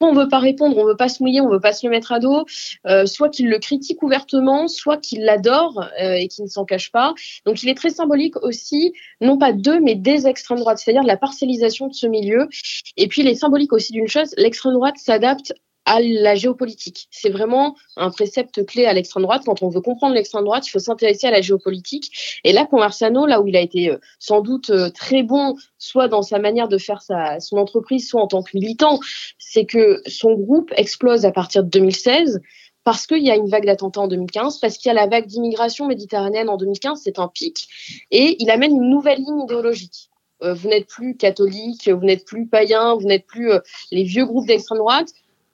on 0.09 0.15
veut 0.15 0.29
pas 0.29 0.39
répondre, 0.39 0.77
on 0.79 0.85
veut 0.85 0.97
pas 0.97 1.09
se 1.09 1.23
mouiller, 1.23 1.41
on 1.41 1.49
veut 1.49 1.61
pas 1.61 1.73
se 1.73 1.87
le 1.87 1.91
mettre 1.91 2.13
à 2.13 2.19
dos, 2.19 2.45
euh, 2.87 3.07
soit 3.07 3.29
qu'il 3.29 3.49
le 3.49 3.59
critique 3.59 4.03
ouvertement, 4.03 4.69
soit 4.69 4.99
qu'il 4.99 5.25
l'adore 5.25 5.89
euh, 6.01 6.15
et 6.15 6.29
qu'il 6.29 6.45
ne 6.45 6.51
s'en 6.51 6.65
cache 6.65 6.91
pas. 6.93 7.15
Donc 7.47 7.63
il 7.63 7.69
est 7.69 7.75
très 7.75 7.91
symbolique 7.91 8.37
aussi, 8.43 8.93
non 9.21 9.39
pas 9.39 9.53
de, 9.53 9.79
mais 9.83 9.95
des 9.95 10.27
extrêmes 10.27 10.59
droites, 10.59 10.79
c'est-à-dire 10.79 11.03
de 11.03 11.09
la 11.09 11.17
parcellisation 11.17 11.89
de 11.89 11.95
ce 11.95 12.07
milieu. 12.07 12.49
Et 12.97 13.09
puis 13.09 13.23
il 13.23 13.29
est 13.29 13.35
symbolique 13.35 13.73
aussi 13.73 13.93
d'une 13.93 14.09
chose, 14.09 14.35
l'extrême 14.37 14.75
droite 14.75 14.97
s'adapte 14.97 15.53
à 15.85 16.01
la 16.01 16.35
géopolitique. 16.35 17.09
C'est 17.11 17.31
vraiment 17.31 17.77
un 17.97 18.11
précepte 18.11 18.65
clé 18.67 18.87
à 18.87 18.93
l'extrême 18.93 19.25
droite. 19.25 19.43
Quand 19.45 19.63
on 19.63 19.69
veut 19.69 19.81
comprendre 19.81 20.15
l'extrême 20.15 20.45
droite, 20.45 20.67
il 20.67 20.71
faut 20.71 20.79
s'intéresser 20.79 21.27
à 21.27 21.31
la 21.31 21.41
géopolitique. 21.41 22.41
Et 22.45 22.53
là, 22.53 22.67
Conversano, 22.67 23.27
là 23.27 23.41
où 23.41 23.49
il 23.49 23.57
a 23.57 23.61
été 23.61 23.91
euh, 23.91 23.99
sans 24.19 24.41
doute 24.41 24.71
euh, 24.71 24.91
très 24.91 25.23
bon, 25.23 25.57
soit 25.79 26.09
dans 26.09 26.23
sa 26.23 26.39
manière 26.39 26.69
de 26.69 26.79
faire 26.79 27.03
sa, 27.03 27.41
son 27.41 27.57
entreprise, 27.57 28.09
soit 28.09 28.23
en 28.23 28.29
tant 28.29 28.43
que 28.43 28.51
militant, 28.55 29.01
c'est 29.39 29.65
que 29.65 30.01
son 30.07 30.35
groupe 30.35 30.73
explose 30.77 31.25
à 31.25 31.33
partir 31.33 31.65
de 31.65 31.69
2016 31.69 32.41
parce 32.85 33.07
qu'il 33.07 33.23
y 33.23 33.31
a 33.31 33.37
une 33.37 33.49
vague 33.49 33.67
d'attentats 33.67 34.01
en 34.01 34.09
2015, 34.09 34.59
parce 34.59 34.77
qu'il 34.77 34.89
y 34.89 34.91
a 34.91 34.95
la 34.95 35.07
vague 35.07 35.27
d'immigration 35.27 35.87
méditerranéenne 35.87 36.49
en 36.49 36.57
2015, 36.57 37.01
c'est 37.05 37.21
un 37.21 37.29
pic, 37.29 37.69
et 38.11 38.35
il 38.41 38.51
amène 38.51 38.73
une 38.73 38.91
nouvelle 38.91 39.19
ligne 39.19 39.43
idéologique 39.45 40.11
euh, 40.43 40.55
vous 40.55 40.69
n'êtes 40.69 40.89
plus 40.89 41.17
catholique, 41.17 41.89
vous 41.89 42.05
n'êtes 42.05 42.25
plus 42.25 42.49
païen, 42.49 42.97
vous 42.97 43.07
n'êtes 43.07 43.27
plus 43.27 43.53
les 43.93 44.03
vieux 44.03 44.25
groupes 44.25 44.47
d'extrême 44.47 44.79
droite, 44.79 45.13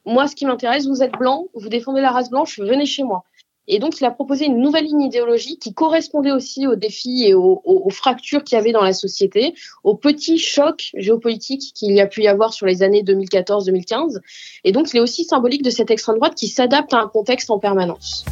moi, 0.09 0.27
ce 0.27 0.35
qui 0.35 0.45
m'intéresse, 0.45 0.87
vous 0.87 1.03
êtes 1.03 1.13
blanc, 1.13 1.47
vous 1.53 1.69
défendez 1.69 2.01
la 2.01 2.11
race 2.11 2.29
blanche, 2.29 2.59
venez 2.59 2.85
chez 2.85 3.03
moi. 3.03 3.23
Et 3.71 3.77
donc, 3.77 3.99
il 4.01 4.05
a 4.05 4.09
proposé 4.09 4.45
une 4.45 4.59
nouvelle 4.59 4.85
ligne 4.85 5.01
idéologique 5.01 5.61
qui 5.61 5.75
correspondait 5.75 6.31
aussi 6.31 6.65
aux 6.65 6.75
défis 6.75 7.25
et 7.27 7.35
aux, 7.35 7.87
fractures 7.91 8.43
qu'il 8.43 8.55
y 8.55 8.59
avait 8.59 8.71
dans 8.71 8.81
la 8.81 8.93
société, 8.93 9.53
aux 9.83 9.93
petits 9.93 10.39
chocs 10.39 10.89
géopolitiques 10.95 11.73
qu'il 11.75 11.93
y 11.93 12.01
a 12.01 12.07
pu 12.07 12.23
y 12.23 12.27
avoir 12.27 12.51
sur 12.51 12.65
les 12.65 12.81
années 12.81 13.03
2014-2015. 13.03 14.17
Et 14.63 14.71
donc, 14.71 14.91
il 14.91 14.97
est 14.97 15.01
aussi 15.01 15.23
symbolique 15.23 15.61
de 15.61 15.69
cette 15.69 15.91
extrême 15.91 16.15
droite 16.15 16.33
qui 16.33 16.47
s'adapte 16.47 16.91
à 16.95 16.97
un 16.97 17.07
contexte 17.07 17.51
en 17.51 17.59
permanence. 17.59 18.25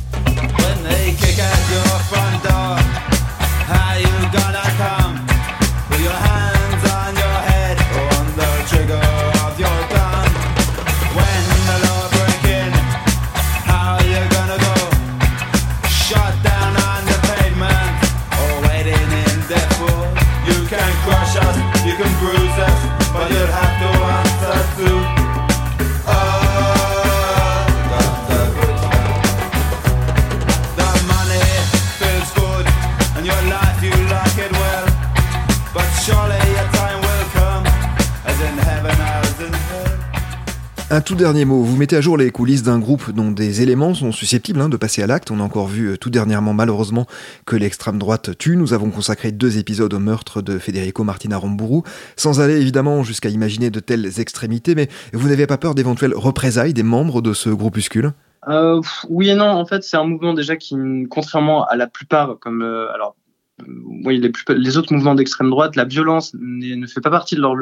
Un 40.98 41.02
tout 41.02 41.14
dernier 41.14 41.46
mot, 41.46 41.62
vous 41.62 41.78
mettez 41.78 41.96
à 41.96 42.02
jour 42.02 42.18
les 42.18 42.32
coulisses 42.32 42.64
d'un 42.64 42.80
groupe 42.80 43.12
dont 43.12 43.30
des 43.30 43.62
éléments 43.62 43.94
sont 43.94 44.12
susceptibles 44.12 44.60
hein, 44.60 44.68
de 44.68 44.78
passer 44.78 45.04
à 45.04 45.06
l'acte. 45.06 45.30
On 45.30 45.40
a 45.40 45.44
encore 45.44 45.68
vu 45.68 45.92
euh, 45.92 45.96
tout 45.96 46.10
dernièrement 46.10 46.56
malheureusement 46.56 47.06
que 47.46 47.56
l'extrême 47.56 48.00
droite 48.00 48.36
tue. 48.40 48.58
Nous 48.58 48.74
avons 48.74 48.90
consacré 48.90 49.32
deux 49.32 49.60
épisodes 49.60 49.94
au 49.94 50.00
meurtre 50.00 50.42
de 50.42 50.58
Federico 50.58 51.04
Martina 51.04 51.38
Rombourou, 51.38 51.84
sans 52.16 52.42
aller 52.42 52.60
évidemment 52.60 53.04
jusqu'à 53.04 53.30
imaginer 53.30 53.70
de 53.70 53.80
telles 53.80 54.20
extrémités, 54.20 54.74
mais 54.74 54.90
vous 55.14 55.30
n'avez 55.30 55.46
pas 55.46 55.60
peur 55.60 55.76
d'éventuelles 55.76 56.16
représailles 56.16 56.74
des 56.74 56.82
membres 56.82 57.22
de 57.22 57.34
ce 57.34 57.52
groupuscule? 57.52 58.14
Euh, 58.48 58.82
oui 59.08 59.30
et 59.30 59.36
non, 59.36 59.50
en 59.50 59.68
fait, 59.68 59.84
c'est 59.84 59.98
un 59.98 60.06
mouvement 60.06 60.34
déjà 60.34 60.56
qui, 60.56 60.76
contrairement 61.12 61.64
à 61.68 61.76
la 61.76 61.86
plupart, 61.86 62.40
comme 62.40 62.64
euh, 62.64 62.92
alors 62.92 63.16
oui, 63.66 64.20
les, 64.20 64.32
les, 64.56 64.78
autres 64.78 64.94
mouvements 64.94 65.16
d'extrême 65.16 65.50
droite, 65.50 65.76
la 65.76 65.86
violence 65.86 66.32
ne 66.36 66.86
fait 66.86 67.02
pas 67.02 67.10
partie 67.10 67.36
de 67.36 67.42
leur 67.42 67.56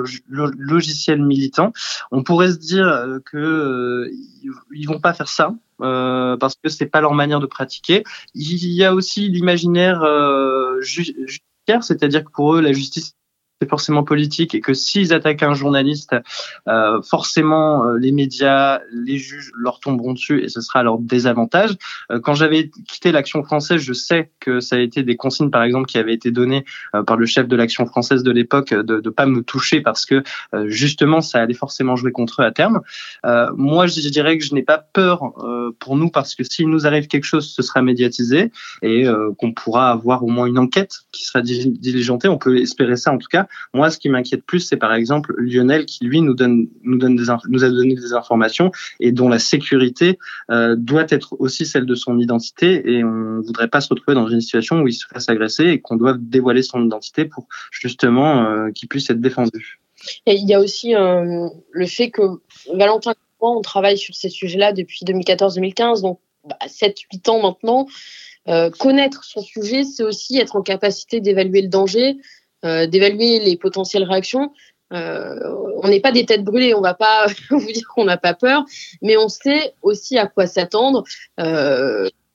logiciel 0.58 1.22
militant. 1.22 1.72
On 2.12 2.24
pourrait 2.24 2.52
se 2.52 2.58
dire 2.58 2.88
euh, 2.88 3.20
que 3.24 3.38
euh, 3.38 4.12
ils 4.74 4.88
vont 4.88 5.00
pas 5.00 5.14
faire 5.14 5.30
ça 5.30 5.56
euh, 5.82 6.38
parce 6.38 6.56
que 6.56 6.70
c'est 6.70 6.86
pas 6.86 7.02
leur 7.02 7.14
manière 7.14 7.40
de 7.40 7.46
pratiquer. 7.46 8.04
Il 8.34 8.66
y 8.74 8.84
a 8.84 8.94
aussi 8.94 9.30
l'imaginaire 9.30 10.04
euh, 10.04 10.82
judiciaire, 10.82 11.82
c'est-à-dire 11.82 12.24
que 12.24 12.32
pour 12.32 12.56
eux, 12.56 12.62
la 12.62 12.74
justice 12.74 13.16
c'est 13.66 13.70
forcément 13.70 14.04
politique 14.04 14.54
et 14.54 14.62
que 14.62 14.74
s'ils 14.74 15.14
attaquent 15.14 15.44
un 15.44 15.54
journaliste, 15.54 16.16
euh, 16.68 17.02
forcément 17.02 17.86
euh, 17.86 17.98
les 17.98 18.12
médias, 18.12 18.82
les 18.92 19.18
juges 19.18 19.52
leur 19.56 19.80
tomberont 19.80 20.14
dessus 20.14 20.44
et 20.44 20.50
ce 20.50 20.62
sera 20.62 20.80
à 20.80 20.84
leur 20.84 21.00
désavantage. 21.00 21.72
Euh, 22.12 22.20
quand 22.20 22.36
j'avais 22.36 22.70
quitté 22.88 23.12
l'Action 23.12 23.44
française, 23.44 23.82
je 23.82 23.94
sais 23.94 24.32
que 24.40 24.60
ça 24.60 24.76
a 24.76 24.80
été 24.80 25.04
des 25.04 25.16
consignes, 25.16 25.50
par 25.50 25.64
exemple, 25.64 25.88
qui 25.88 25.98
avaient 25.98 26.14
été 26.14 26.32
données 26.32 26.66
euh, 26.94 27.04
par 27.04 27.18
le 27.18 27.26
chef 27.26 27.48
de 27.48 27.56
l'Action 27.56 27.86
française 27.86 28.24
de 28.24 28.32
l'époque 28.32 28.74
de 28.74 29.02
ne 29.04 29.10
pas 29.10 29.26
me 29.26 29.42
toucher 29.42 29.82
parce 29.82 30.06
que 30.06 30.24
justement 30.66 31.22
ça 31.22 31.42
allait 31.42 31.54
forcément 31.54 31.96
jouer 31.96 32.12
contre 32.12 32.42
eux 32.42 32.46
à 32.46 32.52
terme. 32.52 32.82
moi, 33.56 33.88
je 33.88 34.10
dirais 34.10 34.38
que 34.38 34.44
je 34.44 34.54
n'ai 34.54 34.64
pas 34.64 34.78
peur 34.78 35.34
pour 35.80 35.96
nous 35.96 36.10
parce 36.10 36.36
que 36.36 36.44
s'il 36.44 36.70
nous 36.70 36.86
arrive 36.86 37.08
quelque 37.08 37.24
chose, 37.24 37.48
ce 37.50 37.62
sera 37.62 37.82
médiatisé 37.82 38.52
et 38.82 39.06
qu'on 39.38 39.54
pourra 39.54 39.92
avoir 39.92 40.24
au 40.24 40.28
moins 40.28 40.46
une 40.46 40.60
enquête 40.60 41.00
qui 41.12 41.26
sera 41.26 41.42
diligentée. 41.42 42.28
On 42.28 42.38
peut 42.38 42.58
espérer 42.58 42.96
ça 42.96 43.12
en 43.12 43.18
tout 43.18 43.28
cas. 43.30 43.48
Moi, 43.74 43.90
ce 43.90 43.98
qui 43.98 44.10
m'inquiète 44.10 44.46
plus, 44.46 44.62
c'est 44.62 44.78
par 44.78 44.94
exemple 44.94 45.34
Lionel 45.38 45.86
qui 45.86 46.06
lui 46.06 46.22
nous 46.22 46.34
donne 46.34 46.68
nous 46.84 47.64
a 47.64 47.70
donné 47.70 47.96
des 47.96 48.14
informations 48.14 48.72
et 49.00 49.12
dont 49.12 49.30
la 49.30 49.40
sécurité 49.40 50.18
euh, 50.50 50.76
doit 50.78 51.06
être 51.10 51.36
aussi 51.40 51.66
celle 51.66 51.86
de 51.86 51.96
son 51.96 52.20
identité 52.20 52.90
et 52.90 53.04
on 53.04 53.42
voudrait 53.42 53.68
pas 53.68 53.82
se 53.82 53.90
retrouver 53.90 54.16
dans 54.16 54.28
une 54.28 54.42
situation 54.42 54.82
où 54.82 54.88
il 54.88 54.94
se 54.94 55.06
fasse 55.08 55.30
agresser 55.30 55.66
et 55.66 55.82
qu'on 55.82 55.96
doive 55.96 56.18
dévoiler 56.20 56.62
son 56.62 56.84
identité 56.86 57.26
pour 57.26 57.48
justement 57.72 58.46
euh, 58.46 58.72
qu'il 58.72 58.90
puisse 58.90 59.10
être 59.10 59.22
défendu. 59.22 59.80
Et 60.26 60.36
il 60.36 60.48
y 60.48 60.54
a 60.54 60.60
aussi 60.60 60.96
euh, 60.96 61.48
le 61.72 61.86
fait 61.86 62.12
que 62.12 62.22
Valentin 62.74 63.12
et 63.12 63.16
moi, 63.42 63.58
on 63.58 63.62
travaille 63.62 63.98
sur 63.98 64.16
ces 64.16 64.30
sujets-là 64.30 64.74
depuis 64.74 65.06
2014-2015, 65.06 66.02
donc 66.02 66.20
7-8 66.68 66.94
bah, 67.26 67.32
ans 67.32 67.42
maintenant. 67.42 67.88
Connaître 68.78 69.24
son 69.24 69.42
sujet, 69.42 69.84
c'est 69.84 70.04
aussi 70.04 70.38
être 70.38 70.56
en 70.56 70.62
capacité 70.62 71.20
d'évaluer 71.20 71.64
le 71.64 71.68
danger, 71.68 72.18
d'évaluer 72.88 73.40
les 73.40 73.58
potentielles 73.58 74.04
réactions. 74.04 74.52
Euh, 74.94 75.36
on 75.82 75.88
n'est 75.88 76.00
pas 76.00 76.12
des 76.12 76.26
têtes 76.26 76.44
brûlées, 76.44 76.74
on 76.74 76.82
va 76.82 76.94
pas 76.94 77.28
vous 77.50 77.72
dire 77.72 77.88
qu'on 77.94 78.06
n'a 78.06 78.18
pas 78.18 78.34
peur, 78.34 78.66
mais 79.02 79.18
on 79.18 79.30
sait 79.30 79.74
aussi 79.82 80.18
à 80.18 80.28
quoi 80.28 80.48
s'attendre. 80.48 81.04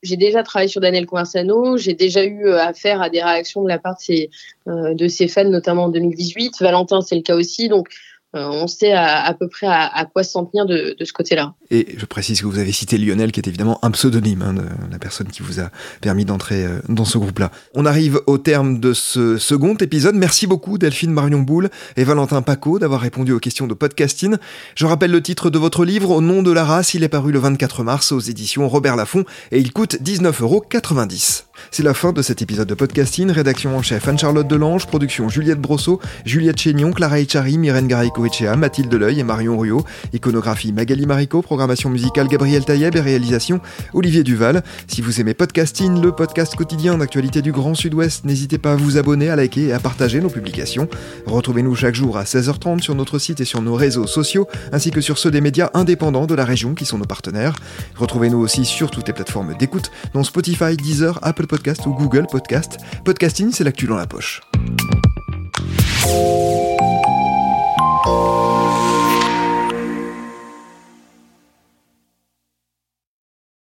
j'ai 0.02 0.16
déjà 0.16 0.42
travaillé 0.42 0.68
sur 0.68 0.80
Daniel 0.80 1.06
Conversano, 1.06 1.76
j'ai 1.76 1.94
déjà 1.94 2.24
eu 2.24 2.48
affaire 2.50 3.02
à 3.02 3.10
des 3.10 3.22
réactions 3.22 3.62
de 3.62 3.68
la 3.68 3.78
part 3.78 3.96
de 3.96 4.00
ses, 4.00 4.30
de 4.66 5.08
ses 5.08 5.28
fans, 5.28 5.44
notamment 5.44 5.84
en 5.84 5.88
2018. 5.90 6.60
Valentin, 6.60 7.02
c'est 7.02 7.16
le 7.16 7.22
cas 7.22 7.36
aussi. 7.36 7.68
Donc, 7.68 7.88
euh, 8.36 8.46
on 8.46 8.68
sait 8.68 8.92
à, 8.92 9.34
peu 9.34 9.48
près 9.48 9.66
à, 9.66 10.04
quoi 10.04 10.22
s'en 10.22 10.46
tenir 10.46 10.64
de, 10.64 10.96
ce 11.02 11.12
côté-là. 11.12 11.54
Et 11.70 11.94
je 11.96 12.06
précise 12.06 12.40
que 12.40 12.46
vous 12.46 12.58
avez 12.58 12.70
cité 12.70 12.96
Lionel, 12.96 13.32
qui 13.32 13.40
est 13.40 13.48
évidemment 13.48 13.78
un 13.82 13.90
pseudonyme 13.90 14.42
hein, 14.42 14.54
de 14.54 14.92
la 14.92 14.98
personne 14.98 15.28
qui 15.28 15.42
vous 15.42 15.60
a 15.60 15.70
permis 16.00 16.24
d'entrer 16.24 16.64
euh, 16.64 16.78
dans 16.88 17.04
ce 17.04 17.18
groupe-là. 17.18 17.50
On 17.74 17.86
arrive 17.86 18.20
au 18.26 18.38
terme 18.38 18.78
de 18.78 18.92
ce 18.92 19.36
second 19.36 19.74
épisode. 19.74 20.14
Merci 20.14 20.46
beaucoup 20.46 20.78
Delphine 20.78 21.10
Marion 21.10 21.40
Boule 21.40 21.70
et 21.96 22.04
Valentin 22.04 22.42
Paco 22.42 22.78
d'avoir 22.78 23.00
répondu 23.00 23.32
aux 23.32 23.40
questions 23.40 23.66
de 23.66 23.74
podcasting. 23.74 24.36
Je 24.76 24.86
rappelle 24.86 25.10
le 25.10 25.22
titre 25.22 25.50
de 25.50 25.58
votre 25.58 25.84
livre, 25.84 26.10
Au 26.10 26.20
nom 26.20 26.42
de 26.42 26.52
la 26.52 26.64
race. 26.64 26.94
Il 26.94 27.02
est 27.02 27.08
paru 27.08 27.32
le 27.32 27.40
24 27.40 27.82
mars 27.82 28.12
aux 28.12 28.20
éditions 28.20 28.68
Robert 28.68 28.94
Laffont 28.94 29.24
et 29.50 29.58
il 29.58 29.72
coûte 29.72 29.96
19,90 30.00 30.42
euros. 30.42 30.64
C'est 31.70 31.82
la 31.82 31.94
fin 31.94 32.12
de 32.12 32.22
cet 32.22 32.42
épisode 32.42 32.68
de 32.68 32.74
podcasting. 32.74 33.30
Rédaction 33.30 33.76
en 33.76 33.82
chef 33.82 34.08
Anne-Charlotte 34.08 34.48
Delange, 34.48 34.86
production 34.86 35.28
Juliette 35.28 35.60
Brosseau, 35.60 36.00
Juliette 36.24 36.58
Chénion, 36.58 36.92
Clara 36.92 37.20
Echari, 37.20 37.58
Myrène 37.58 37.86
Garico 37.86 38.24
Echea, 38.26 38.56
Mathilde 38.56 38.92
Leuil 38.92 39.20
et 39.20 39.24
Marion 39.24 39.58
Ruot. 39.58 39.84
Iconographie 40.12 40.72
Magali 40.72 41.06
Marico, 41.06 41.42
programmation 41.42 41.90
musicale 41.90 42.28
Gabriel 42.28 42.64
Taïeb 42.64 42.96
et 42.96 43.00
réalisation 43.00 43.60
Olivier 43.94 44.24
Duval. 44.24 44.62
Si 44.88 45.02
vous 45.02 45.20
aimez 45.20 45.34
podcasting, 45.34 46.00
le 46.00 46.12
podcast 46.12 46.56
quotidien 46.56 46.98
d'actualité 46.98 47.42
du 47.42 47.52
Grand 47.52 47.74
Sud-Ouest, 47.74 48.24
n'hésitez 48.24 48.58
pas 48.58 48.72
à 48.72 48.76
vous 48.76 48.98
abonner, 48.98 49.30
à 49.30 49.36
liker 49.36 49.68
et 49.68 49.72
à 49.72 49.78
partager 49.78 50.20
nos 50.20 50.30
publications. 50.30 50.88
Retrouvez-nous 51.26 51.74
chaque 51.74 51.94
jour 51.94 52.16
à 52.16 52.24
16h30 52.24 52.80
sur 52.80 52.94
notre 52.94 53.18
site 53.18 53.40
et 53.40 53.44
sur 53.44 53.62
nos 53.62 53.74
réseaux 53.74 54.06
sociaux, 54.06 54.46
ainsi 54.72 54.90
que 54.90 55.00
sur 55.00 55.18
ceux 55.18 55.30
des 55.30 55.40
médias 55.40 55.70
indépendants 55.74 56.26
de 56.26 56.34
la 56.34 56.44
région 56.44 56.74
qui 56.74 56.84
sont 56.84 56.98
nos 56.98 57.04
partenaires. 57.04 57.54
Retrouvez-nous 57.96 58.38
aussi 58.38 58.64
sur 58.64 58.90
toutes 58.90 59.06
les 59.08 59.14
plateformes 59.14 59.56
d'écoute, 59.56 59.90
dont 60.14 60.24
Spotify, 60.24 60.76
Deezer, 60.76 61.18
Apple 61.22 61.46
Podcast 61.50 61.84
ou 61.84 61.92
Google 61.92 62.28
Podcast. 62.30 62.78
Podcasting, 63.04 63.50
c'est 63.50 63.64
l'actu 63.64 63.88
dans 63.88 63.96
la 63.96 64.06
poche. 64.06 64.40